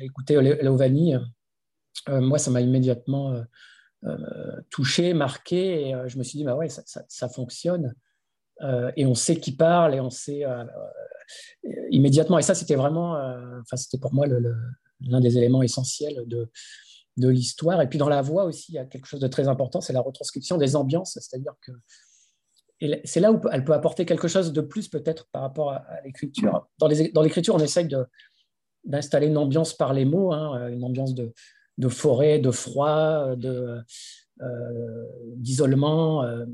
écouté 0.00 0.40
Léovanie, 0.40 1.14
euh, 2.08 2.20
moi, 2.20 2.38
ça 2.38 2.50
m'a 2.50 2.60
immédiatement 2.60 3.34
touché, 4.70 5.14
marqué. 5.14 5.88
Et 5.88 5.94
je 6.06 6.18
me 6.18 6.22
suis 6.22 6.38
dit, 6.38 6.44
bah 6.44 6.56
ouais, 6.56 6.68
ça, 6.68 6.82
ça, 7.06 7.28
fonctionne. 7.28 7.94
et 8.96 9.06
on 9.06 9.14
sait 9.14 9.36
qui 9.36 9.54
parle 9.54 9.94
et 9.94 10.00
on 10.00 10.10
sait. 10.10 10.44
immédiatement. 11.90 12.38
Et 12.38 12.42
ça, 12.42 12.54
c'était 12.54 12.76
vraiment, 12.76 13.12
enfin, 13.60 13.76
c'était 13.76 13.98
pour 13.98 14.12
moi 14.12 14.26
l'un 14.26 15.20
des 15.20 15.38
éléments 15.38 15.62
essentiels 15.62 16.24
de, 16.26 16.50
de 17.16 17.28
l'histoire. 17.28 17.80
Et 17.80 17.88
puis 17.88 17.98
dans 17.98 18.08
la 18.08 18.22
voix 18.22 18.44
aussi, 18.44 18.72
il 18.72 18.74
y 18.76 18.78
a 18.78 18.86
quelque 18.86 19.06
chose 19.06 19.20
de 19.20 19.28
très 19.28 19.48
important, 19.48 19.80
c'est 19.80 19.92
la 19.92 20.00
retranscription 20.00 20.56
des 20.56 20.74
ambiances, 20.76 21.18
c'est-à-dire 21.20 21.54
que 21.60 21.72
c'est 23.04 23.20
là 23.20 23.32
où 23.32 23.40
elle 23.50 23.64
peut 23.64 23.74
apporter 23.74 24.04
quelque 24.04 24.28
chose 24.28 24.52
de 24.52 24.60
plus 24.60 24.88
peut-être 24.88 25.28
par 25.30 25.42
rapport 25.42 25.72
à, 25.72 25.84
l'écriture. 26.04 26.68
Dans 26.78 26.88
l'écriture, 27.22 27.54
on 27.54 27.60
essaye 27.60 27.88
d'installer 28.84 29.28
une 29.28 29.38
ambiance 29.38 29.74
par 29.74 29.92
les 29.92 30.04
mots, 30.04 30.32
hein, 30.32 30.68
une 30.68 30.84
ambiance 30.84 31.14
de, 31.14 31.32
de, 31.78 31.88
forêt, 31.88 32.38
de 32.38 32.50
froid, 32.50 33.34
d'isolement, 35.36 36.24
euh, 36.24 36.44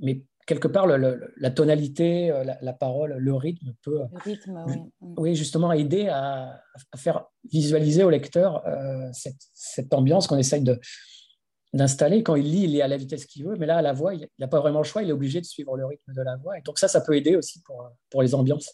mais 0.00 0.22
quelque 0.46 0.68
part, 0.68 0.86
la 0.86 1.50
tonalité, 1.50 2.30
euh, 2.30 2.44
la, 2.60 2.72
parole, 2.72 3.16
le 3.18 3.34
rythme 3.34 3.74
peut, 3.82 3.98
le 4.12 4.18
rythme, 4.18 4.64
oui. 4.68 5.12
oui. 5.18 5.34
justement, 5.34 5.72
aider 5.72 6.08
à, 6.08 6.62
faire 6.96 7.26
visualiser 7.50 8.04
au 8.04 8.10
lecteur 8.10 8.66
euh, 8.66 9.08
cette, 9.12 9.92
ambiance 9.92 10.28
qu'on 10.28 10.38
essaye 10.38 10.62
de, 10.62 10.80
d'installer. 11.72 12.22
Quand 12.22 12.36
il 12.36 12.50
lit, 12.50 12.64
il 12.64 12.76
est 12.76 12.82
à 12.82 12.88
la 12.88 12.96
vitesse 12.96 13.26
qu'il 13.26 13.44
veut, 13.44 13.56
mais 13.56 13.66
là, 13.66 13.78
à 13.78 13.82
la 13.82 13.92
voix, 13.92 14.14
il 14.14 14.28
n'a 14.38 14.48
pas 14.48 14.60
vraiment 14.60 14.78
le 14.78 14.84
choix, 14.84 15.02
il 15.02 15.10
est 15.10 15.12
obligé 15.12 15.40
de 15.40 15.46
suivre 15.46 15.76
le 15.76 15.86
rythme 15.86 16.12
de 16.12 16.22
la 16.22 16.36
voix. 16.36 16.58
Et 16.58 16.62
donc 16.62 16.78
ça, 16.78 16.88
ça 16.88 17.00
peut 17.00 17.16
aider 17.16 17.36
aussi 17.36 17.62
pour, 17.62 17.90
pour 18.10 18.22
les 18.22 18.34
ambiances. 18.34 18.70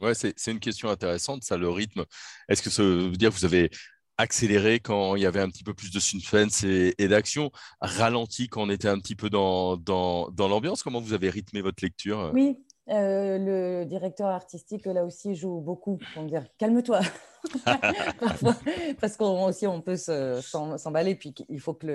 Ouais, 0.00 0.14
c'est, 0.14 0.32
c'est 0.36 0.50
une 0.50 0.60
question 0.60 0.88
intéressante, 0.88 1.44
ça, 1.44 1.56
le 1.56 1.68
rythme. 1.68 2.04
Est-ce 2.48 2.62
que 2.62 2.70
ça 2.70 2.82
veut 2.82 3.10
dire 3.12 3.30
que 3.30 3.34
vous 3.34 3.44
avez 3.44 3.70
accéléré 4.16 4.80
quand 4.80 5.16
il 5.16 5.22
y 5.22 5.26
avait 5.26 5.40
un 5.40 5.48
petit 5.48 5.64
peu 5.64 5.74
plus 5.74 5.90
de 5.90 6.00
suspense 6.00 6.64
et, 6.64 7.08
d'action, 7.08 7.50
ralenti 7.80 8.48
quand 8.48 8.62
on 8.62 8.70
était 8.70 8.88
un 8.88 8.98
petit 8.98 9.16
peu 9.16 9.30
dans, 9.30 9.76
dans, 9.76 10.30
dans 10.30 10.48
l'ambiance? 10.48 10.82
Comment 10.82 11.00
vous 11.00 11.12
avez 11.12 11.30
rythmé 11.30 11.60
votre 11.60 11.82
lecture? 11.82 12.30
Oui, 12.34 12.56
euh, 12.90 13.38
le 13.38 13.84
directeur 13.84 14.28
artistique, 14.28 14.86
là 14.86 15.04
aussi, 15.04 15.34
joue 15.34 15.60
beaucoup 15.60 15.98
pour 16.12 16.22
me 16.24 16.28
dire 16.28 16.44
calme-toi. 16.58 17.00
Parce 19.00 19.16
qu'on 19.16 19.44
aussi, 19.44 19.66
on 19.66 19.80
peut 19.80 19.96
s'emballer, 19.96 21.14
puis 21.14 21.34
il 21.48 21.60
faut 21.60 21.74
que 21.74 21.86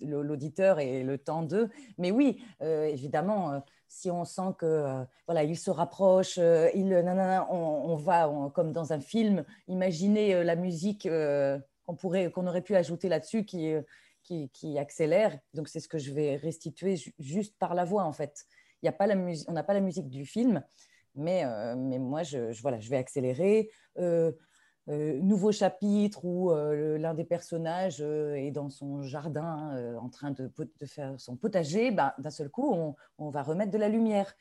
l'auditeur 0.00 0.80
ait 0.80 1.04
le 1.04 1.18
temps 1.18 1.42
d'eux. 1.42 1.70
Mais 1.96 2.10
oui, 2.10 2.42
euh, 2.60 2.84
évidemment, 2.86 3.52
euh, 3.52 3.58
si 3.88 4.10
on 4.10 4.24
sent 4.24 4.54
que 4.58 5.04
voilà, 5.26 5.44
il 5.44 5.56
se 5.56 5.70
rapproche, 5.70 6.38
il, 6.38 6.92
on, 7.50 7.96
va 7.96 8.50
comme 8.54 8.72
dans 8.72 8.92
un 8.92 9.00
film, 9.00 9.44
imaginer 9.68 10.42
la 10.42 10.56
musique 10.56 11.08
qu'on 11.86 11.94
pourrait, 11.94 12.30
qu'on 12.30 12.46
aurait 12.46 12.62
pu 12.62 12.74
ajouter 12.74 13.08
là-dessus 13.08 13.44
qui, 13.44 13.74
qui, 14.22 14.48
qui, 14.50 14.78
accélère. 14.78 15.38
Donc 15.54 15.68
c'est 15.68 15.80
ce 15.80 15.88
que 15.88 15.98
je 15.98 16.12
vais 16.12 16.36
restituer 16.36 16.96
juste 17.18 17.56
par 17.58 17.74
la 17.74 17.84
voix 17.84 18.04
en 18.04 18.12
fait. 18.12 18.46
Y 18.82 18.88
a 18.88 18.92
pas 18.92 19.06
la 19.06 19.16
on 19.16 19.52
n'a 19.52 19.62
pas 19.62 19.74
la 19.74 19.80
musique 19.80 20.08
du 20.08 20.24
film, 20.26 20.62
mais, 21.14 21.44
mais 21.76 21.98
moi 21.98 22.22
je, 22.22 22.60
voilà, 22.60 22.80
je 22.80 22.90
vais 22.90 22.96
accélérer. 22.96 23.70
Euh, 24.88 25.20
nouveau 25.20 25.52
chapitre 25.52 26.24
où 26.24 26.50
euh, 26.50 26.98
l'un 26.98 27.14
des 27.14 27.22
personnages 27.24 27.98
euh, 28.00 28.34
est 28.34 28.50
dans 28.50 28.68
son 28.68 29.02
jardin 29.02 29.96
en 30.00 30.08
train 30.08 30.32
de, 30.32 30.50
faire 30.86 31.14
son 31.20 31.36
potager, 31.36 31.92
ben, 31.92 32.12
d'un 32.18 32.30
seul 32.30 32.50
coup, 32.50 32.96
on, 33.18 33.30
va 33.30 33.42
remettre 33.42 33.70
de 33.70 33.78
la 33.78 33.88
lumière. 33.88 34.34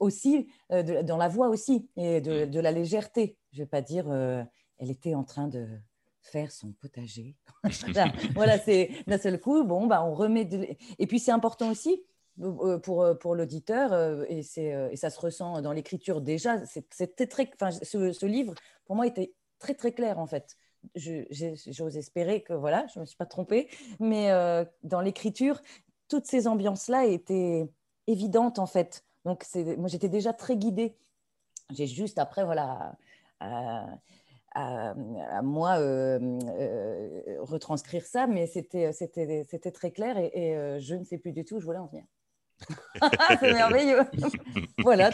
Aussi, 0.00 0.48
dans 0.70 1.16
la 1.16 1.28
voix 1.28 1.48
aussi, 1.48 1.88
et 1.96 2.20
de, 2.20 2.60
la 2.60 2.72
légèreté. 2.72 3.38
Je 3.52 3.60
ne 3.60 3.64
vais 3.64 3.68
pas 3.68 3.80
dire, 3.80 4.12
elle 4.12 4.90
était 4.90 5.14
en 5.14 5.22
train 5.22 5.46
de 5.46 5.66
faire 6.20 6.50
son 6.50 6.72
potager. 6.72 7.36
voilà, 8.34 8.58
c'est 8.58 8.90
d'un 9.06 9.18
seul 9.18 9.40
coup, 9.40 9.64
bon, 9.64 9.86
ben, 9.86 10.02
on 10.02 10.12
remet. 10.12 10.76
Et 10.98 11.06
puis, 11.06 11.20
c'est 11.20 11.30
important 11.30 11.70
aussi 11.70 12.02
pour, 12.82 13.06
pour 13.20 13.34
l'auditeur, 13.34 14.24
et, 14.28 14.40
et, 14.56 14.96
ça 14.96 15.10
se 15.10 15.20
ressent 15.20 15.62
dans 15.62 15.72
l'écriture 15.72 16.20
déjà. 16.20 16.64
C'était 16.66 17.26
très, 17.26 17.50
ce, 17.82 18.12
ce, 18.12 18.26
livre, 18.26 18.54
pour 18.86 18.96
moi, 18.96 19.06
était 19.06 19.32
très 19.58 19.74
très 19.74 19.92
clair 19.92 20.18
en 20.18 20.26
fait. 20.26 20.56
J'ose 20.94 21.96
espérer 21.96 22.42
que 22.42 22.52
voilà, 22.52 22.86
je 22.92 22.98
ne 22.98 23.02
me 23.02 23.06
suis 23.06 23.16
pas 23.16 23.26
trompée, 23.26 23.68
mais 24.00 24.30
euh, 24.30 24.64
dans 24.82 25.00
l'écriture, 25.00 25.60
toutes 26.08 26.26
ces 26.26 26.46
ambiances-là 26.46 27.06
étaient 27.06 27.70
évidentes 28.06 28.58
en 28.58 28.66
fait. 28.66 29.04
Donc 29.24 29.46
moi 29.78 29.88
j'étais 29.88 30.08
déjà 30.08 30.32
très 30.32 30.56
guidée. 30.56 30.98
J'ai 31.70 31.86
juste 31.86 32.18
après 32.18 32.44
voilà 32.44 32.96
à, 33.40 34.94
moi 35.42 35.78
euh, 35.80 36.18
euh, 36.58 37.36
retranscrire 37.40 38.04
ça, 38.04 38.26
mais 38.26 38.46
c'était 38.46 38.92
très 39.72 39.90
clair 39.90 40.18
et, 40.18 40.78
je 40.80 40.94
ne 40.94 41.04
sais 41.04 41.18
plus 41.18 41.32
du 41.32 41.44
tout 41.44 41.56
où 41.56 41.60
je 41.60 41.64
voulais 41.64 41.78
en 41.78 41.86
venir. 41.86 42.04
C'est 43.40 43.52
merveilleux. 43.52 44.00
voilà, 44.78 45.10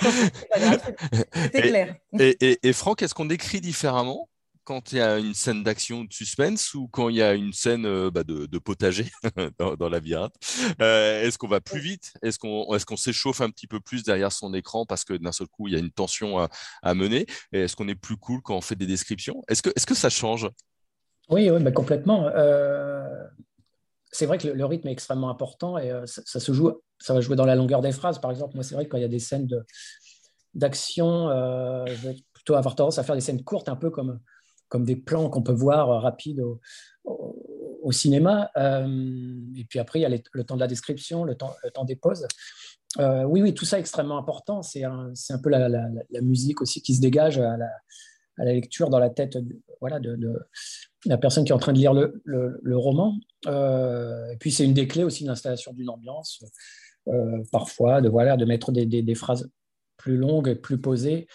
c'était 1.35 1.63
clair. 1.63 1.97
Et, 2.19 2.37
et, 2.41 2.69
et 2.69 2.73
Franck, 2.73 3.03
est-ce 3.03 3.15
qu'on 3.15 3.31
écrit 3.31 3.61
différemment 3.61 4.29
quand 4.65 4.93
il 4.93 4.99
y 4.99 5.01
a 5.01 5.19
une 5.19 5.35
scène 5.35 5.65
d'action 5.65 6.05
de 6.05 6.13
suspense 6.13 6.75
ou 6.75 6.87
quand 6.89 7.09
il 7.09 7.17
y 7.17 7.23
a 7.23 7.35
une 7.35 7.53
scène 7.53 7.87
euh, 7.87 8.11
bah, 8.11 8.23
de, 8.23 8.47
potager 8.59 9.07
dans, 9.59 9.75
la 9.81 9.89
labyrinthe 9.89 10.35
euh, 10.81 11.23
Est-ce 11.23 11.39
qu'on 11.39 11.49
va 11.49 11.61
plus 11.61 11.81
vite? 11.81 12.13
Est-ce 12.23 12.39
qu'on 12.39 12.73
est 12.75 12.85
qu'on 12.85 12.97
s'échauffe 12.97 13.41
un 13.41 13.51
petit 13.51 13.67
peu 13.67 13.81
plus 13.81 14.05
derrière 14.05 14.31
son 14.31 14.55
écran 14.55 14.87
parce 14.87 15.05
que 15.05 15.15
d'un 15.15 15.33
seul 15.33 15.49
coup, 15.49 15.67
il 15.67 15.75
y 15.75 15.77
a 15.77 15.81
une 15.81 15.91
tension 15.91 16.39
à, 16.83 16.95
mener? 16.95 17.27
Est-ce 17.53 17.75
qu'on 17.75 17.89
est 17.89 17.95
plus 17.95 18.17
cool 18.17 18.43
quand 18.43 18.57
on 18.57 18.61
fait 18.61 18.77
des 18.77 18.87
descriptions? 18.87 19.43
Est-ce 19.49 19.63
que, 19.63 19.71
est 19.71 19.81
-ce 19.81 19.87
que 19.87 19.95
ça 19.95 20.09
change? 20.09 20.49
Oui, 21.31 21.49
oui 21.49 21.73
complètement. 21.73 22.27
Euh, 22.35 22.90
c'est 24.13 24.27
vrai 24.27 24.39
que 24.39 24.49
le, 24.49 24.65
rythme 24.65 24.89
est 24.89 24.93
extrêmement 24.93 25.31
important 25.31 25.79
et 25.79 25.93
ça, 26.07 26.41
se 26.41 26.53
joue, 26.53 26.73
ça 26.99 27.15
va 27.15 27.21
jouer 27.21 27.37
dans 27.37 27.47
la 27.47 27.55
longueur 27.55 27.81
des 27.81 27.93
phrases. 27.93 28.21
Par 28.21 28.31
exemple, 28.31 28.55
moi, 28.55 28.65
c'est 28.65 28.75
vrai 28.75 28.85
que 28.85 28.91
quand 28.91 28.99
il 28.99 29.03
y 29.03 29.05
a 29.05 29.09
des 29.09 29.19
scènes 29.19 29.49
d'action, 30.55 31.29
je 31.87 32.09
vais 32.09 32.17
plutôt 32.33 32.55
avoir 32.55 32.75
tendance 32.75 32.99
à 32.99 33.05
faire 33.05 33.15
des 33.15 33.21
scènes 33.21 33.45
courtes, 33.45 33.69
un 33.69 33.77
peu 33.77 33.91
comme 33.91 34.21
comme 34.71 34.85
des 34.85 34.97
plans 34.97 35.29
qu'on 35.29 35.43
peut 35.43 35.53
voir 35.53 35.91
euh, 35.91 35.99
rapides 35.99 36.41
au, 37.05 37.93
cinéma. 37.93 38.51
Euh, 38.57 38.87
et 39.57 39.65
puis 39.65 39.81
après, 39.81 39.99
il 39.99 40.03
y 40.03 40.07
a 40.07 40.09
le 40.09 40.45
temps 40.45 40.55
de 40.55 40.61
la 40.61 40.69
description, 40.69 41.25
le 41.25 41.35
temps, 41.35 41.85
des 41.85 41.97
pauses. 41.97 42.27
Euh, 42.99 43.25
oui, 43.25 43.43
oui, 43.43 43.53
tout 43.53 43.65
ça 43.65 43.79
est 43.79 43.81
extrêmement 43.81 44.17
important. 44.17 44.63
C'est 44.63 44.85
un, 44.85 45.13
un, 45.31 45.39
peu 45.39 45.51
la, 45.51 45.69
la, 45.69 46.21
musique 46.21 46.63
aussi 46.63 46.83
qui 46.83 46.95
se 46.95 47.01
dégage 47.01 47.39
à 47.39 47.57
la, 47.57 47.69
à 48.39 48.45
la 48.45 48.53
lecture 48.53 48.91
dans 48.91 48.99
la 48.99 49.11
tête 49.11 49.39
voilà, 49.81 50.01
de, 50.01 50.19
la 51.07 51.19
personne 51.19 51.45
qui 51.45 51.51
est 51.51 51.55
en 51.55 51.59
train 51.59 51.73
de 51.73 51.79
lire 51.79 51.93
le, 51.95 52.77
roman. 52.77 53.19
et 53.47 54.37
puis, 54.39 54.51
c'est 54.53 54.65
une 54.65 54.75
des 54.75 54.87
clés 54.87 55.05
aussi 55.05 55.25
de 55.25 55.29
l'installation 55.29 55.73
d'une 55.73 55.89
ambiance, 55.89 56.45
parfois, 57.51 58.01
de, 58.01 58.09
voilà, 58.09 58.37
de 58.37 58.45
mettre 58.45 58.73
des, 58.73 59.15
phrases 59.15 59.51
plus 59.97 60.17
longues 60.17 60.49
et 60.49 60.55
plus 60.55 60.81
posées 60.81 61.27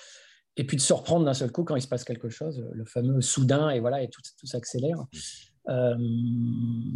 et 0.58 0.64
puis 0.64 0.78
de 0.78 0.82
se 0.82 0.94
reprendre 0.94 1.26
d'un 1.26 1.34
seul 1.34 1.52
coup 1.52 1.64
quand 1.64 1.76
il 1.76 1.82
se 1.82 1.88
passe 1.88 2.04
quelque 2.04 2.30
chose, 2.30 2.66
le 2.72 2.86
fameux 2.86 3.22
soudain, 3.22 3.70
et 3.72 3.80
voilà, 3.80 4.02
et 4.02 4.10
tout, 4.10 4.22
tout 4.40 4.48
s'accélère. 4.48 5.06
Euh, 5.70 5.98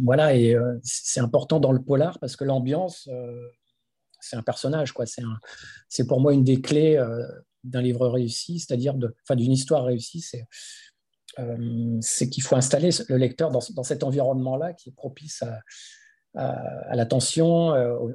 voilà, 0.04 0.34
et 0.34 0.54
euh, 0.54 0.78
c'est 0.82 1.20
important 1.20 1.58
dans 1.60 1.72
le 1.72 1.82
polar 1.82 2.18
parce 2.20 2.36
que 2.36 2.44
l'ambiance, 2.44 3.08
euh, 3.10 3.48
c'est 4.20 4.36
un 4.36 4.42
personnage, 4.42 4.92
quoi. 4.92 5.04
C'est 5.88 6.06
pour 6.06 6.20
moi 6.20 6.32
une 6.32 6.44
des 6.44 6.60
clés 6.60 7.02
d'un 7.64 7.82
livre 7.82 8.08
réussi, 8.08 8.58
c'est-à-dire 8.58 8.94
de, 8.94 9.14
d'une 9.30 9.52
histoire 9.52 9.84
réussie, 9.84 10.20
c'est, 10.20 10.46
c'est 12.00 12.28
qu'il 12.28 12.42
faut 12.42 12.56
installer 12.56 12.90
le 13.08 13.16
lecteur 13.16 13.50
dans, 13.50 13.60
dans 13.74 13.82
cet 13.82 14.02
environnement-là 14.02 14.72
qui 14.74 14.90
est 14.90 14.94
propice 14.94 15.42
à, 15.42 15.60
à, 16.34 17.06
tension, 17.06 17.68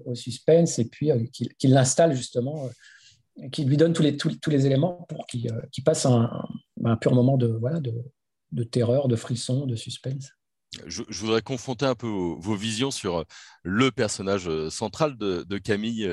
au, 0.06 0.16
suspense, 0.16 0.80
et 0.80 0.86
puis 0.86 1.12
qu'il, 1.32 1.54
qu'il 1.56 1.72
l'installe 1.72 2.16
justement 2.16 2.70
qui 3.52 3.66
lui 3.66 3.78
donne 3.78 3.94
tous 3.94 4.04
les, 4.04 4.18
tous, 4.18 4.50
les 4.50 4.66
éléments 4.66 5.06
pour 5.10 5.26
qu'il 5.28 5.52
euh, 5.52 5.62
passe 5.84 6.06
un, 6.06 6.30
un, 6.84 6.96
pur 6.96 7.14
moment 7.14 7.38
de, 7.38 7.48
voilà, 7.48 7.80
de, 7.80 7.94
de, 8.52 8.64
terreur, 8.64 9.08
de 9.08 9.16
frisson, 9.16 9.66
de 9.66 9.76
suspense. 9.76 10.30
Je, 10.86 11.04
voudrais 11.20 11.42
confronter 11.42 11.86
un 11.86 11.96
peu 11.96 12.08
vos, 12.08 12.56
visions 12.56 12.92
sur 12.92 13.20
euh, 13.20 13.24
le 13.64 13.92
personnage 13.92 14.48
euh, 14.48 14.70
central 14.70 15.18
de, 15.18 15.58
Camille 15.58 16.08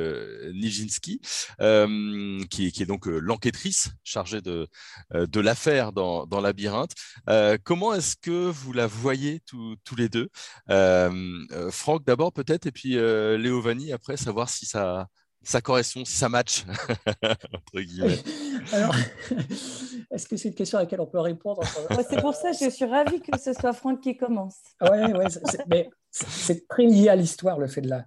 Nijinsky, 0.54 1.21
qui, 2.50 2.73
qui, 2.73 2.83
est 2.83 2.87
donc 2.87 3.07
l'enquêtrice 3.07 3.90
chargée 4.04 4.40
de, 4.40 4.69
de 5.12 5.40
l'affaire 5.40 5.92
dans, 5.92 6.26
dans, 6.26 6.40
Labyrinthe. 6.40 6.92
comment 7.64 7.92
est-ce 7.92 8.16
que 8.16 8.49
vous 8.49 8.73
la 8.73 8.87
voyez 8.87 9.40
tous 9.47 9.97
les 9.97 10.09
deux? 10.09 10.28
Franck 11.71 12.04
d'abord 12.04 12.33
peut-être, 12.33 12.66
et 12.66 12.73
puis 12.73 12.90
Léo 12.92 13.61
Vanni 13.61 13.92
après, 13.92 14.16
savoir 14.16 14.49
si 14.49 14.64
ça, 14.64 15.09
ça 15.43 15.61
correspond, 15.61 16.05
ça 16.05 16.29
match, 16.29 16.65
entre 17.23 17.81
guillemets. 17.81 18.19
Alors, 18.73 18.95
est-ce 20.11 20.29
que 20.29 20.37
c'est 20.37 20.49
une 20.49 20.55
question 20.55 20.79
à 20.79 20.83
laquelle 20.83 21.01
on 21.01 21.07
peut 21.07 21.21
répondre 21.21 21.63
C'est 22.09 22.21
pour 22.21 22.35
ça 22.35 22.51
que 22.51 22.65
je 22.65 22.71
suis 22.71 22.85
ravie 22.85 23.21
que 23.21 23.39
ce 23.39 23.53
soit 23.53 23.73
Franck 23.73 24.01
qui 24.01 24.17
commence. 24.17 24.57
Oui, 24.83 25.13
ouais, 25.13 25.27
mais 25.69 25.91
c'est 26.11 26.69
très 26.69 26.85
lié 26.85 27.09
à 27.09 27.17
l'histoire, 27.17 27.59
le 27.59 27.67
fait 27.67 27.81
de 27.81 27.91
la 27.91 28.05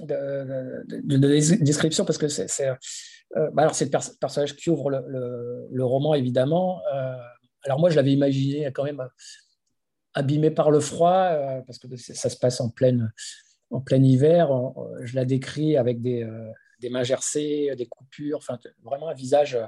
de, 0.00 1.56
description, 1.62 2.04
parce 2.04 2.18
que 2.18 2.28
c'est 2.28 2.48
euh, 3.36 3.48
bah 3.52 3.62
alors 3.62 3.74
c'est 3.76 3.84
le 3.84 3.90
personnage 4.18 4.56
qui 4.56 4.70
ouvre 4.70 4.90
le, 4.90 5.68
le, 5.70 5.84
roman, 5.84 6.14
évidemment. 6.14 6.80
Euh, 6.92 7.16
alors 7.64 7.78
moi, 7.78 7.90
je 7.90 7.96
l'avais 7.96 8.12
imaginé 8.12 8.66
quand 8.72 8.82
même 8.82 9.06
abîmé 10.14 10.50
par 10.50 10.70
le 10.70 10.80
froid, 10.80 11.28
euh, 11.30 11.60
parce 11.62 11.78
que 11.78 11.86
ça 11.96 12.28
se 12.28 12.36
passe 12.36 12.60
en 12.60 12.70
pleine 12.70 13.12
en 13.70 13.80
plein 13.80 14.02
hiver, 14.02 14.50
je 15.02 15.14
la 15.14 15.24
décris 15.24 15.76
avec 15.76 16.02
des, 16.02 16.22
euh, 16.24 16.50
des 16.80 16.90
mains 16.90 17.04
gercées, 17.04 17.72
des 17.76 17.86
coupures, 17.86 18.38
enfin, 18.38 18.58
vraiment 18.82 19.08
un 19.08 19.14
visage 19.14 19.54
euh, 19.54 19.66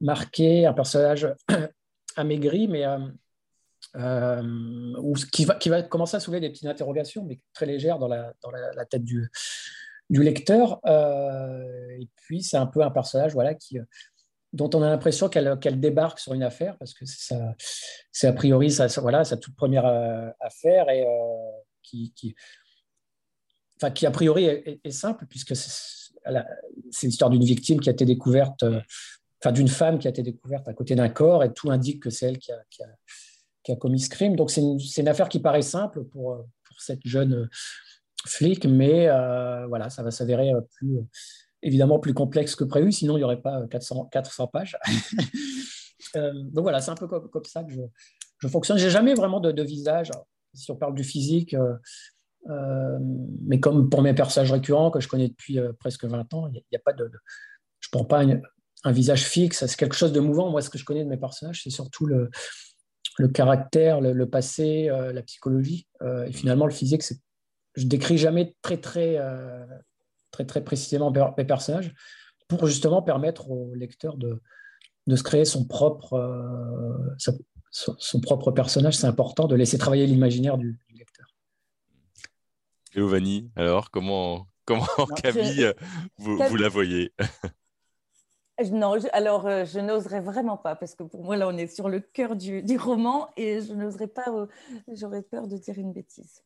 marqué, 0.00 0.66
un 0.66 0.72
personnage 0.72 1.28
amaigri, 2.16 2.68
mais 2.68 2.84
qui, 5.32 5.44
va, 5.44 5.54
qui 5.54 5.68
va 5.68 5.82
commencer 5.82 6.16
à 6.16 6.20
soulever 6.20 6.40
des 6.40 6.50
petites 6.50 6.66
interrogations, 6.66 7.24
mais 7.24 7.40
très 7.52 7.66
légères 7.66 7.98
dans 7.98 8.08
la, 8.08 8.34
dans 8.42 8.50
la, 8.50 8.84
tête 8.84 9.04
du, 9.04 9.30
du 10.10 10.22
lecteur. 10.22 10.80
et 10.86 12.08
puis, 12.16 12.42
c'est 12.42 12.56
un 12.56 12.66
peu 12.66 12.82
un 12.82 12.90
personnage 12.90 13.32
voilà, 13.34 13.54
qui, 13.54 13.78
dont 14.52 14.70
on 14.74 14.82
a 14.82 14.90
l'impression 14.90 15.28
qu'elle 15.28 15.80
débarque 15.80 16.18
sur 16.18 16.34
une 16.34 16.42
affaire, 16.42 16.76
parce 16.78 16.92
que 16.92 17.04
c'est 17.06 18.26
a 18.26 18.32
priori 18.32 18.70
sa, 18.70 18.88
voilà, 19.00 19.24
sa 19.24 19.36
toute 19.36 19.54
première 19.54 19.86
affaire, 20.40 20.90
et 20.90 21.06
qui, 21.82 22.34
enfin, 23.76 23.90
qui 23.90 24.06
a 24.06 24.10
priori 24.10 24.44
est, 24.44 24.90
simple, 24.90 25.26
puisque 25.28 25.54
c'est 25.56 27.06
l'histoire 27.06 27.30
d'une 27.30 27.44
victime 27.44 27.80
qui 27.80 27.88
a 27.88 27.92
été 27.92 28.04
découverte, 28.04 28.62
euh, 28.62 28.80
enfin 29.42 29.52
d'une 29.52 29.68
femme 29.68 29.98
qui 29.98 30.06
a 30.06 30.10
été 30.10 30.22
découverte 30.22 30.68
à 30.68 30.74
côté 30.74 30.94
d'un 30.94 31.08
corps, 31.08 31.44
et 31.44 31.52
tout 31.52 31.70
indique 31.70 32.02
que 32.02 32.10
c'est 32.10 32.26
elle 32.26 32.38
qui 32.38 32.52
a, 32.52 33.76
commis 33.76 34.00
ce 34.00 34.10
crime. 34.10 34.36
Donc 34.36 34.50
c'est 34.50 34.62
une, 34.62 35.08
affaire 35.08 35.28
qui 35.28 35.40
paraît 35.40 35.62
simple 35.62 36.04
pour, 36.04 36.44
pour 36.64 36.80
cette 36.80 37.04
jeune 37.04 37.48
flic, 38.26 38.66
mais 38.66 39.08
euh, 39.08 39.66
voilà, 39.66 39.90
ça 39.90 40.02
va 40.02 40.10
s'avérer 40.10 40.52
plus 40.76 40.98
évidemment 41.64 41.98
plus 41.98 42.14
complexe 42.14 42.54
que 42.54 42.64
prévu, 42.64 42.92
sinon 42.92 43.16
il 43.16 43.20
n'y 43.20 43.24
aurait 43.24 43.40
pas 43.40 43.66
400, 43.66 44.06
400 44.12 44.46
pages. 44.48 44.78
Euh, 46.16 46.32
donc 46.34 46.62
voilà, 46.62 46.80
c'est 46.80 46.90
un 46.90 46.96
peu 46.96 47.08
comme, 47.08 47.44
ça 47.44 47.64
que 47.64 47.72
je, 47.72 47.80
je 48.38 48.48
fonctionne. 48.48 48.78
Jamais 48.78 49.14
vraiment 49.14 49.40
de, 49.40 49.62
visage. 49.62 50.10
Si 50.52 50.70
on 50.70 50.76
parle 50.76 50.94
du 50.94 51.02
physique, 51.02 51.54
euh, 51.54 51.74
mais 52.46 53.60
comme 53.60 53.88
pour 53.88 54.02
mes 54.02 54.14
personnages 54.14 54.52
récurrents 54.52 54.90
que 54.90 55.00
je 55.00 55.08
connais 55.08 55.28
depuis 55.28 55.58
euh, 55.58 55.72
presque 55.78 56.04
20 56.04 56.34
ans, 56.34 56.48
il 56.48 56.62
n'y 56.70 56.76
a, 56.76 56.80
pas 56.84 56.92
de, 56.92 57.10
je 57.80 57.88
ne 57.88 57.90
prends 57.90 58.04
pas 58.04 58.22
un 58.84 58.92
visage 58.92 59.24
fixe, 59.24 59.64
c'est 59.64 59.76
quelque 59.76 59.96
chose 59.96 60.12
de 60.12 60.20
mouvant. 60.20 60.50
Moi, 60.50 60.60
ce 60.60 60.70
que 60.70 60.78
je 60.78 60.84
connais 60.84 61.04
de 61.04 61.08
mes 61.08 61.16
personnages, 61.16 61.62
c'est 61.62 61.70
surtout 61.70 62.06
le, 62.06 62.30
le 63.18 63.28
caractère, 63.28 64.00
le, 64.00 64.28
passé, 64.28 64.88
euh, 64.90 65.12
la 65.12 65.22
psychologie. 65.22 65.86
et 66.26 66.32
finalement, 66.32 66.66
le 66.66 66.72
physique, 66.72 67.02
c'est, 67.02 67.18
je 67.76 67.86
décris 67.86 68.18
jamais 68.18 68.54
très, 68.62 68.76
très, 68.76 69.18
très, 70.30 70.44
très 70.44 70.62
précisément 70.62 71.12
mes 71.36 71.44
personnages 71.44 71.92
pour 72.46 72.66
justement 72.66 73.02
permettre 73.02 73.50
au 73.50 73.74
lecteur 73.74 74.16
de, 74.16 74.40
de 75.06 75.16
se 75.16 75.22
créer 75.22 75.44
son 75.44 75.64
propre, 75.64 77.16
son, 77.70 78.20
propre 78.20 78.52
personnage. 78.52 78.96
C'est 78.96 79.06
important 79.06 79.48
de 79.48 79.56
laisser 79.56 79.78
travailler 79.78 80.06
l'imaginaire 80.06 80.56
du, 80.56 80.78
Léovanie, 82.94 83.50
alors 83.56 83.90
comment, 83.90 84.46
comment 84.64 84.86
Camille, 85.22 85.72
vous, 86.18 86.56
la 86.56 86.68
voyez? 86.68 87.12
Non, 88.70 88.96
alors 89.12 89.46
euh, 89.46 89.64
je 89.64 89.80
n'oserais 89.80 90.20
vraiment 90.20 90.56
pas 90.56 90.76
parce 90.76 90.94
que 90.94 91.02
pour 91.02 91.24
moi 91.24 91.36
là 91.36 91.48
on 91.48 91.56
est 91.56 91.66
sur 91.66 91.88
le 91.88 91.98
cœur 91.98 92.36
du, 92.36 92.78
roman 92.78 93.28
et 93.36 93.60
je 93.60 93.72
n'oserais 93.72 94.06
pas, 94.06 94.28
euh, 94.28 94.46
j'aurais 94.92 95.22
peur 95.22 95.48
de 95.48 95.56
dire 95.56 95.76
une 95.76 95.92
bêtise 95.92 96.40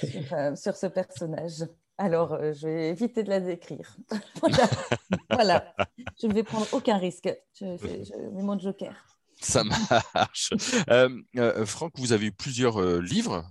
sur, 0.00 0.34
euh, 0.34 0.54
ce 0.54 0.86
personnage. 0.86 1.64
Alors 1.96 2.36
je 2.52 2.66
vais 2.66 2.88
éviter 2.90 3.22
de 3.22 3.30
la 3.30 3.40
décrire. 3.40 3.96
voilà. 5.30 5.74
je 6.20 6.26
ne 6.26 6.34
vais 6.34 6.42
prendre 6.42 6.66
aucun 6.72 6.98
risque. 6.98 7.32
Je, 7.54 7.76
je 7.78 8.30
mets 8.30 8.42
mon 8.42 8.58
joker. 8.58 9.13
Ça 9.44 9.62
marche. 9.62 10.50
Euh, 10.88 11.08
euh, 11.36 11.66
Franck, 11.66 11.92
vous 11.96 12.12
avez 12.12 12.26
eu 12.26 12.32
plusieurs 12.32 12.80
euh, 12.80 13.00
livres 13.00 13.44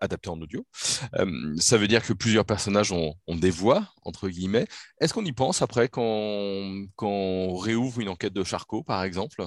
adaptés 0.00 0.30
en 0.30 0.40
audio. 0.40 0.64
ça 1.58 1.76
veut 1.76 1.88
dire 1.88 2.04
que 2.04 2.12
plusieurs 2.12 2.44
personnages 2.44 2.92
ont, 2.92 3.14
des 3.28 3.50
voix, 3.50 3.88
entre 4.04 4.28
guillemets. 4.28 4.66
Est-ce 5.00 5.12
qu'on 5.12 5.24
y 5.24 5.32
pense 5.32 5.62
après 5.62 5.88
quand, 5.88 6.02
on 7.02 7.54
réouvre 7.56 8.00
une 8.00 8.08
enquête 8.08 8.32
de 8.32 8.44
Charcot, 8.44 8.82
par 8.82 9.02
exemple? 9.02 9.46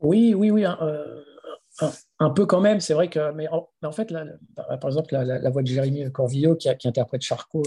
Oui, 0.00 0.34
oui, 0.34 0.50
oui. 0.50 0.64
Un, 0.64 2.30
peu 2.30 2.46
quand 2.46 2.60
même. 2.60 2.80
C'est 2.80 2.94
vrai 2.94 3.08
que. 3.08 3.32
Mais 3.32 3.48
en, 3.48 3.92
fait, 3.92 4.12
par 4.56 4.86
exemple, 4.86 5.14
la, 5.14 5.50
voix 5.50 5.62
de 5.62 5.68
Jérémy 5.68 6.10
Corvillo 6.10 6.56
qui, 6.56 6.68
interprète 6.68 7.22
Charcot 7.22 7.62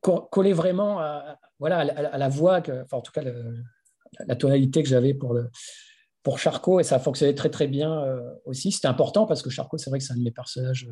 collait 0.00 0.52
vraiment 0.52 1.00
à, 1.00 1.38
voilà, 1.58 1.80
à, 1.80 2.18
la 2.18 2.28
voix, 2.28 2.62
que, 2.62 2.82
enfin, 2.82 2.96
en 2.96 3.02
tout 3.02 3.12
cas, 3.12 3.22
la 4.26 4.36
tonalité 4.36 4.82
que 4.82 4.88
j'avais 4.88 5.14
pour, 5.14 5.38
pour 6.22 6.38
Charcot, 6.38 6.80
et 6.80 6.82
ça 6.82 6.96
a 6.96 6.98
fonctionné 6.98 7.34
très 7.34 7.50
très 7.50 7.66
bien 7.66 8.02
euh, 8.02 8.20
aussi. 8.44 8.72
C'était 8.72 8.88
important 8.88 9.26
parce 9.26 9.42
que 9.42 9.50
Charcot, 9.50 9.78
c'est 9.78 9.90
vrai 9.90 9.98
que 9.98 10.04
c'est 10.04 10.12
un 10.12 10.16
de 10.16 10.22
mes 10.22 10.30
personnages 10.30 10.88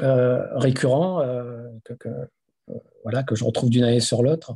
euh, 0.00 0.42
récurrents 0.58 1.20
euh, 1.20 1.66
que, 1.84 2.08
voilà, 3.02 3.22
que 3.22 3.34
je 3.34 3.44
retrouve 3.44 3.70
d'une 3.70 3.84
année 3.84 4.00
sur 4.00 4.22
l'autre. 4.22 4.54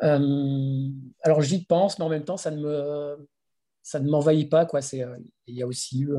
alors 0.00 1.42
j'y 1.42 1.64
pense, 1.64 1.98
mais 1.98 2.04
en 2.04 2.08
même 2.08 2.24
temps, 2.24 2.36
ça 2.36 2.50
ne 2.50 2.60
me 2.60 3.28
ça 3.84 3.98
ne 3.98 4.08
m'envahit 4.08 4.48
pas. 4.48 4.64
Quoi. 4.64 4.80
C'est, 4.80 5.04
il 5.46 5.56
y 5.56 5.62
a 5.62 5.66
aussi 5.66 6.02
eu, 6.02 6.12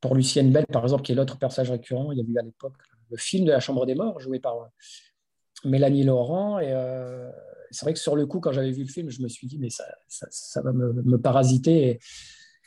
pour 0.00 0.14
Lucienne 0.14 0.52
Bell, 0.52 0.66
par 0.66 0.82
exemple, 0.82 1.02
qui 1.02 1.12
est 1.12 1.14
l'autre 1.14 1.38
personnage 1.38 1.70
récurrent, 1.70 2.12
il 2.12 2.18
y 2.18 2.20
a 2.20 2.24
eu 2.24 2.38
à 2.38 2.42
l'époque 2.42 2.74
le 3.10 3.16
film 3.16 3.44
de 3.44 3.52
la 3.52 3.60
Chambre 3.60 3.86
des 3.86 3.94
Morts, 3.94 4.20
joué 4.20 4.40
par 4.40 4.68
Mélanie 5.64 6.04
Laurent. 6.04 6.58
Et 6.58 6.72
euh, 6.72 7.30
c'est 7.70 7.84
vrai 7.84 7.94
que 7.94 7.98
sur 7.98 8.16
le 8.16 8.26
coup, 8.26 8.40
quand 8.40 8.52
j'avais 8.52 8.72
vu 8.72 8.82
le 8.82 8.88
film, 8.88 9.10
je 9.10 9.22
me 9.22 9.28
suis 9.28 9.46
dit, 9.46 9.58
mais 9.58 9.68
ça, 9.70 10.62
va 10.62 10.72
me, 10.72 11.18
parasiter. 11.18 11.98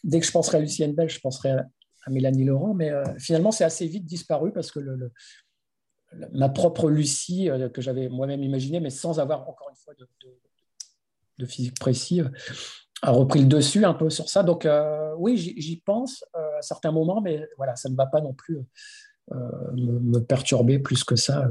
Dès 0.04 0.20
que 0.20 0.26
je 0.26 0.32
penserai 0.32 0.58
à 0.58 0.62
Lucienne 0.62 0.94
Bell, 0.94 1.10
je 1.10 1.20
penserai 1.20 1.52
à, 1.52 1.66
Mélanie 2.08 2.46
Laurent. 2.46 2.74
Mais 2.74 2.90
euh, 2.90 3.04
finalement, 3.20 3.52
c'est 3.52 3.64
assez 3.64 3.86
vite 3.86 4.06
disparu 4.06 4.52
parce 4.52 4.72
que 4.72 4.80
ma 6.32 6.50
propre 6.50 6.90
Lucie, 6.90 7.50
euh, 7.50 7.70
que 7.70 7.82
j'avais 7.82 8.10
moi-même 8.10 8.44
imaginée, 8.44 8.80
mais 8.80 8.90
sans 8.90 9.20
avoir 9.20 9.48
encore 9.48 9.70
une 9.70 9.76
fois 9.76 9.94
de, 11.38 11.46
physique 11.46 11.80
précis, 11.80 12.22
a 13.02 13.12
repris 13.12 13.42
le 13.42 13.46
dessus 13.46 13.86
un 13.86 13.94
peu 13.94 14.10
sur 14.10 14.28
ça. 14.28 14.44
Donc 14.44 14.68
oui, 15.18 15.38
j'y 15.38 15.78
pense 15.82 16.26
à 16.34 16.62
certains 16.62 16.92
moments, 16.92 17.22
mais 17.22 17.48
voilà, 17.58 17.76
ça 17.76 17.90
ne 17.90 17.96
va 17.96 18.08
pas 18.08 18.22
non 18.22 18.34
plus 18.34 18.60
me, 19.32 20.20
perturber 20.20 20.80
plus 20.80 21.04
que 21.04 21.16
ça 21.16 21.48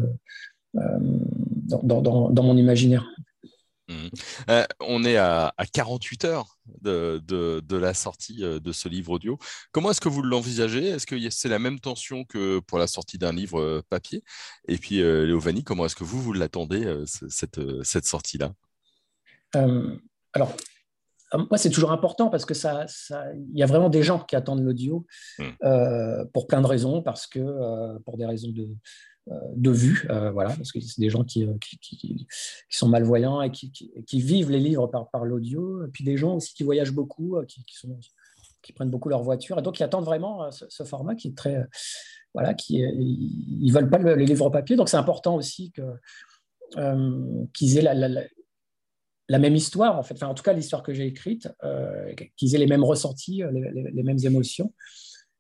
dans, 0.74 2.42
mon 2.42 2.56
imaginaire. 2.56 3.08
Mmh. 3.88 4.09
Euh, 4.51 4.64
on 4.81 5.03
est 5.05 5.16
à, 5.16 5.53
48 5.72 6.24
heures 6.27 6.59
de, 6.83 7.77
la 7.77 7.94
sortie 7.94 8.44
euh, 8.44 8.61
de 8.61 8.72
ce 8.72 8.88
livre 8.88 9.12
audio. 9.12 9.38
Comment 9.72 9.90
est-ce 9.90 10.01
que 10.01 10.09
vous 10.09 10.22
l'envisagez? 10.22 10.88
Est-ce 10.88 11.07
que 11.07 11.16
c'est 11.31 11.48
la 11.48 11.59
même 11.59 11.81
tension 11.81 12.24
que 12.24 12.61
pour 12.61 12.79
la 12.79 12.87
sortie 12.87 13.18
d'un 13.18 13.33
livre 13.33 13.61
euh, 13.61 13.83
papier? 13.88 14.22
Et 14.66 14.77
puis, 14.77 14.96
Léovanie, 14.96 15.64
comment 15.64 15.87
est-ce 15.87 15.96
que 15.96 16.05
vous, 16.05 16.20
vous 16.20 16.33
l'attendez, 16.33 17.03
cette, 17.07 17.61
cette 17.83 18.05
sortie-là? 18.05 18.53
Alors, 19.55 20.55
moi, 21.33 21.57
c'est 21.57 21.70
toujours 21.70 21.92
important 21.92 22.29
parce 22.29 22.44
que 22.44 22.55
ça, 22.55 22.85
il 23.11 23.59
y 23.59 23.62
a 23.62 23.66
vraiment 23.66 23.88
des 23.88 24.03
gens 24.03 24.18
qui 24.18 24.37
attendent 24.37 24.62
l'audio 24.62 25.07
mmh. 25.38 26.24
pour 26.35 26.46
plein 26.46 26.61
de 26.61 26.66
raisons, 26.66 27.03
parce 27.03 27.27
que 27.27 27.98
pour 28.05 28.18
des 28.18 28.27
raisons 28.27 28.51
de, 28.51 28.68
euh, 29.17 29.17
de 29.57 29.71
vue, 29.71 30.07
euh, 30.11 30.31
voilà, 30.31 30.55
parce 30.55 30.73
que 30.73 30.81
c'est 30.81 31.01
des 31.01 31.11
gens 31.11 31.25
qui, 31.25 31.45
euh, 31.45 31.55
qui, 31.61 32.27
sont 32.71 32.88
malvoyants 32.88 33.43
et 33.43 33.51
qui, 33.51 34.21
vivent 34.21 34.51
les 34.51 34.61
livres 34.61 34.87
par, 34.87 35.11
par 35.11 35.25
l'audio, 35.25 35.85
et 35.85 35.88
puis 35.88 36.05
des 36.05 36.17
gens 36.17 36.37
aussi 36.37 36.55
qui 36.55 36.62
voyagent 36.62 36.93
beaucoup, 36.93 37.38
qui, 37.47 37.64
qui 38.62 38.73
prennent 38.73 38.91
beaucoup 38.91 39.09
leur 39.09 39.23
voiture, 39.23 39.59
et 39.59 39.62
donc 39.62 39.77
qui 39.77 39.83
attendent 39.83 40.05
vraiment 40.05 40.51
ce, 40.51 40.85
format 40.85 41.14
qui 41.14 41.29
est 41.29 41.37
très, 41.37 41.67
voilà, 42.35 42.55
qui 42.55 42.79
ils 42.79 43.71
veulent 43.73 43.91
pas 43.91 43.99
les 43.99 44.27
livres 44.27 44.51
papier, 44.51 44.77
donc 44.77 44.88
c'est 44.88 44.97
important 44.97 45.37
aussi 45.37 45.73
que 45.73 45.83
qu'ils 47.55 47.79
aient 47.79 47.83
la, 47.83 47.95
la, 47.95 49.38
même 49.38 49.57
histoire, 49.57 49.99
en 49.99 50.03
fait, 50.03 50.14
enfin, 50.14 50.29
en 50.29 50.35
tout 50.35 50.43
cas 50.43 50.53
l'histoire 50.53 50.83
que 50.83 50.93
j'ai 50.93 51.07
écrite, 51.07 51.49
qu'ils 52.37 52.55
aient 52.55 52.59
les 52.59 52.67
mêmes 52.67 52.85
ressentis, 52.85 53.43
les, 53.53 54.03
mêmes 54.03 54.19
émotions. 54.25 54.73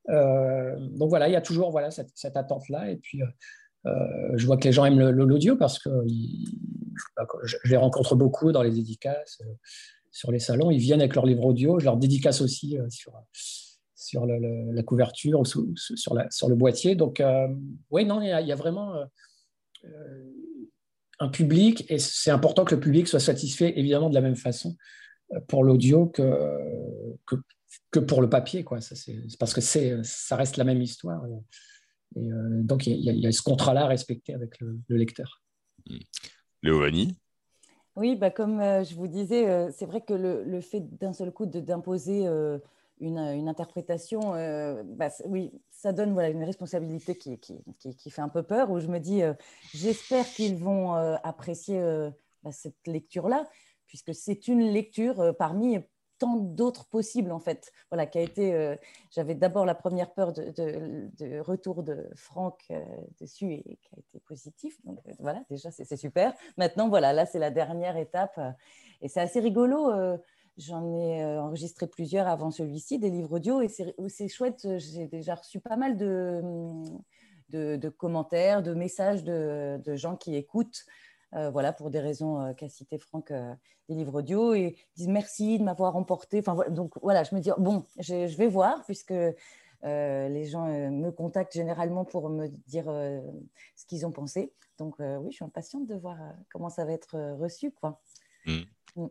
donc 0.08 1.08
voilà, 1.08 1.28
il 1.28 1.32
y 1.32 1.36
a 1.36 1.42
toujours 1.42 1.70
voilà, 1.70 1.90
cette, 1.90 2.10
cette 2.14 2.36
attente-là. 2.36 2.90
Et 2.90 2.96
puis, 2.96 3.22
euh, 3.22 3.26
je 3.84 4.46
vois 4.46 4.56
que 4.56 4.64
les 4.64 4.72
gens 4.72 4.84
aiment 4.84 5.10
l'audio 5.10 5.56
parce 5.56 5.78
que 5.78 5.90
je 7.44 7.56
les 7.64 7.76
rencontre 7.76 8.14
beaucoup 8.14 8.52
dans 8.52 8.62
les 8.62 8.70
dédicaces, 8.70 9.40
euh, 9.42 9.52
sur 10.10 10.32
les 10.32 10.38
salons. 10.38 10.70
Ils 10.70 10.78
viennent 10.78 11.00
avec 11.00 11.14
leur 11.14 11.26
livre 11.26 11.44
audio. 11.44 11.78
Je 11.78 11.84
leur 11.84 11.96
dédicace 11.96 12.40
aussi 12.40 12.78
euh, 12.78 12.88
sur, 12.90 13.12
sur 13.94 14.26
la 14.26 14.82
couverture 14.82 15.40
ou 15.40 15.44
sur, 15.44 15.64
sur 15.76 16.48
le 16.48 16.54
boîtier. 16.54 16.94
Donc, 16.94 17.22
oui, 17.90 18.04
non, 18.04 18.20
il 18.20 18.28
y, 18.28 18.52
a, 18.52 18.56
vraiment 18.56 18.94
un 21.20 21.28
public 21.28 21.84
et 21.88 21.98
c'est 21.98 22.30
important 22.30 22.64
que 22.64 22.74
le 22.74 22.80
public 22.80 23.06
soit 23.06 23.20
satisfait 23.20 23.74
évidemment 23.76 24.08
de 24.08 24.14
la 24.14 24.20
même 24.20 24.36
façon 24.36 24.76
pour 25.46 25.62
l'audio 25.62 26.06
que, 26.06 26.22
que, 27.90 27.98
pour 27.98 28.22
le 28.22 28.30
papier. 28.30 28.64
Quoi. 28.64 28.80
Ça, 28.80 28.94
parce 29.38 29.52
que 29.52 29.60
ça 29.60 30.36
reste 30.36 30.56
la 30.56 30.64
même 30.64 30.80
histoire. 30.80 31.22
Et 32.16 32.30
euh, 32.30 32.62
donc, 32.62 32.86
il 32.86 32.96
y, 32.96 33.26
a 33.26 33.32
ce 33.32 33.42
contrat-là 33.42 33.84
à 33.84 33.86
respecter 33.86 34.34
avec 34.34 34.58
le, 34.60 34.80
lecteur. 34.88 35.42
Hmm. 35.86 35.98
Léovanie? 36.62 37.16
Oui, 37.96 38.16
bah, 38.16 38.30
comme 38.30 38.60
euh, 38.60 38.84
je 38.84 38.94
vous 38.94 39.08
disais, 39.08 39.48
euh, 39.48 39.70
c'est 39.72 39.86
vrai 39.86 40.00
que 40.00 40.14
le, 40.14 40.60
fait 40.60 40.80
d'un 40.98 41.12
seul 41.12 41.32
coup 41.32 41.46
d'imposer 41.46 42.26
une, 43.00 43.18
une, 43.18 43.48
interprétation, 43.48 44.32
bah, 44.96 45.08
oui, 45.24 45.52
ça 45.70 45.92
donne 45.92 46.12
voilà, 46.12 46.30
une 46.30 46.44
responsabilité 46.44 47.16
qui, 47.16 47.38
qui, 47.38 47.62
qui, 47.96 48.10
fait 48.10 48.22
un 48.22 48.28
peu 48.28 48.42
peur, 48.42 48.70
où 48.70 48.80
je 48.80 48.88
me 48.88 48.98
dis, 48.98 49.22
j'espère 49.74 50.26
qu'ils 50.26 50.56
vont 50.56 50.94
apprécier 50.94 51.80
à 51.80 52.52
cette 52.52 52.86
lecture-là, 52.86 53.48
puisque 53.86 54.14
c'est 54.14 54.48
une 54.48 54.70
lecture 54.72 55.34
parmi 55.38 55.78
tant 56.18 56.36
d'autres 56.36 56.86
possibles 56.86 57.32
en 57.32 57.40
fait. 57.40 57.72
Voilà, 57.90 58.06
qui 58.06 58.18
a 58.18 58.22
été. 58.22 58.54
Euh, 58.54 58.76
j'avais 59.10 59.34
d'abord 59.34 59.64
la 59.64 59.74
première 59.74 60.12
peur 60.12 60.32
de, 60.32 61.40
retour 61.40 61.82
de 61.82 62.08
Franck 62.14 62.64
euh, 62.70 62.82
dessus 63.20 63.52
et 63.52 63.78
qui 63.82 63.94
a 63.96 63.98
été 63.98 64.20
positif. 64.20 64.78
Donc 64.84 64.98
euh, 65.06 65.12
voilà, 65.18 65.42
déjà 65.50 65.70
c'est 65.70 65.96
super. 65.96 66.34
Maintenant 66.56 66.88
voilà, 66.88 67.12
là 67.12 67.26
c'est 67.26 67.38
la 67.38 67.50
dernière 67.50 67.96
étape 67.96 68.38
et 69.00 69.08
c'est 69.08 69.20
assez 69.20 69.40
rigolo. 69.40 69.92
J'en 70.56 70.92
ai 70.92 71.24
enregistré 71.38 71.86
plusieurs 71.86 72.26
avant 72.26 72.50
celui-ci, 72.50 72.98
des 72.98 73.10
livres 73.10 73.36
audio, 73.36 73.60
et 73.60 73.68
c'est 73.68 74.28
chouette. 74.28 74.66
J'ai 74.78 75.06
déjà 75.06 75.36
reçu 75.36 75.60
pas 75.60 75.76
mal 75.76 75.96
de, 75.96 76.42
de, 77.50 77.88
commentaires, 77.88 78.62
de 78.62 78.74
messages 78.74 79.24
de, 79.24 79.94
gens 79.94 80.16
qui 80.16 80.36
écoutent 80.36 80.84
euh, 81.34 81.50
voilà, 81.50 81.72
pour 81.72 81.90
des 81.90 82.00
raisons 82.00 82.40
euh, 82.40 82.52
qu'a 82.54 82.68
cité 82.68 82.98
Franck, 82.98 83.30
euh, 83.30 83.54
des 83.88 83.94
livres 83.94 84.20
audio, 84.20 84.54
et 84.54 84.76
disent 84.96 85.08
merci 85.08 85.58
de 85.58 85.64
m'avoir 85.64 85.96
emporté. 85.96 86.38
Enfin, 86.40 86.56
donc 86.70 86.92
voilà, 87.02 87.22
je 87.24 87.34
me 87.34 87.40
dis, 87.40 87.50
bon, 87.58 87.84
je, 87.98 88.36
vais 88.36 88.48
voir, 88.48 88.82
puisque 88.84 89.14
les 89.82 90.44
gens 90.46 90.66
me 90.66 91.10
contactent 91.10 91.54
généralement 91.54 92.04
pour 92.04 92.30
me 92.30 92.48
dire 92.66 92.86
ce 93.76 93.86
qu'ils 93.86 94.06
ont 94.06 94.10
pensé. 94.10 94.52
Donc 94.78 94.96
oui, 94.98 95.30
je 95.30 95.36
suis 95.36 95.44
impatiente 95.44 95.86
de 95.86 95.94
voir 95.94 96.16
comment 96.50 96.70
ça 96.70 96.84
va 96.84 96.92
être 96.92 97.16
reçu. 97.38 97.70
Quoi. 97.70 98.00
Mmh. 98.46 98.60
Mmh. 98.96 99.06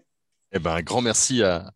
Eh 0.57 0.59
ben, 0.59 0.71
un 0.71 0.81
grand 0.81 1.01
merci 1.01 1.43
à, 1.43 1.71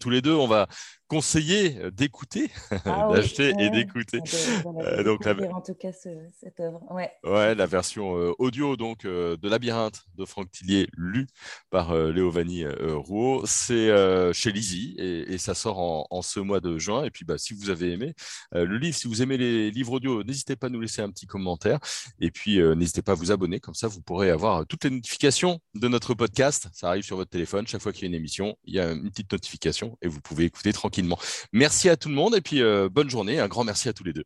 tous 0.00 0.10
les 0.10 0.20
deux. 0.20 0.34
On 0.34 0.48
va 0.48 0.66
conseiller 1.06 1.78
d'écouter, 1.92 2.50
ah 2.84 3.08
d'acheter 3.12 3.52
et 3.60 3.70
d'écouter. 3.70 4.18
Euh, 4.66 5.04
donc, 5.04 5.24
en 5.24 5.60
tout 5.60 5.74
cas 5.74 5.92
cette 5.92 6.58
œuvre. 6.58 6.80
Ouais. 6.90 7.10
ouais 7.22 7.54
la 7.54 7.66
version 7.66 8.16
euh, 8.18 8.32
audio 8.38 8.76
donc 8.76 9.04
euh, 9.04 9.36
de 9.36 9.48
Labyrinthe 9.48 10.02
de 10.16 10.24
Franck 10.24 10.50
Tillier, 10.50 10.88
lu 10.96 11.28
par 11.70 11.94
Léo 11.94 12.30
Vanni 12.30 12.64
Rouault. 12.66 13.44
C'est 13.46 13.90
chez 14.32 14.50
Lizzie 14.50 14.96
et, 14.98 15.38
ça 15.38 15.54
sort 15.54 15.78
en, 15.78 16.22
ce 16.22 16.40
mois 16.40 16.60
de 16.60 16.78
juin. 16.78 17.04
Et 17.04 17.10
puis, 17.10 17.24
bah, 17.24 17.38
si 17.38 17.54
vous 17.54 17.70
avez 17.70 17.92
aimé 17.92 18.14
le 18.52 18.78
livre, 18.78 18.96
si 18.96 19.06
vous 19.06 19.22
aimez 19.22 19.36
les 19.36 19.70
livres 19.70 19.92
audio, 19.92 20.24
n'hésitez 20.24 20.56
pas 20.56 20.66
à 20.66 20.70
nous 20.70 20.80
laisser 20.80 21.02
un 21.02 21.10
petit 21.10 21.26
commentaire. 21.26 21.78
Et 22.18 22.30
puis, 22.30 22.58
n'hésitez 22.74 23.02
pas 23.02 23.12
à 23.12 23.16
vous 23.16 23.30
abonner. 23.30 23.60
Comme 23.60 23.74
ça, 23.74 23.86
vous 23.86 24.00
pourrez 24.00 24.30
avoir 24.30 24.66
toutes 24.66 24.84
les 24.84 24.90
notifications 24.90 25.60
de 25.74 25.86
notre 25.86 26.14
podcast. 26.14 26.68
Ça 26.72 26.88
arrive 26.88 27.04
sur 27.04 27.16
votre 27.16 27.30
téléphone 27.30 27.66
chaque 27.66 27.82
fois 27.82 27.92
qu'il 27.92 28.02
y 28.02 28.04
a 28.06 28.08
une 28.08 28.14
émission. 28.14 28.23
Il 28.64 28.74
y 28.74 28.80
a 28.80 28.92
une 28.92 29.10
petite 29.10 29.32
notification 29.32 29.98
et 30.02 30.08
vous 30.08 30.20
pouvez 30.20 30.44
écouter 30.44 30.72
tranquillement. 30.72 31.18
Merci 31.52 31.88
à 31.88 31.96
tout 31.96 32.08
le 32.08 32.14
monde 32.14 32.34
et 32.34 32.40
puis 32.40 32.62
euh, 32.62 32.88
bonne 32.88 33.10
journée. 33.10 33.40
Un 33.40 33.48
grand 33.48 33.64
merci 33.64 33.88
à 33.88 33.92
tous 33.92 34.04
les 34.04 34.12
deux. 34.12 34.24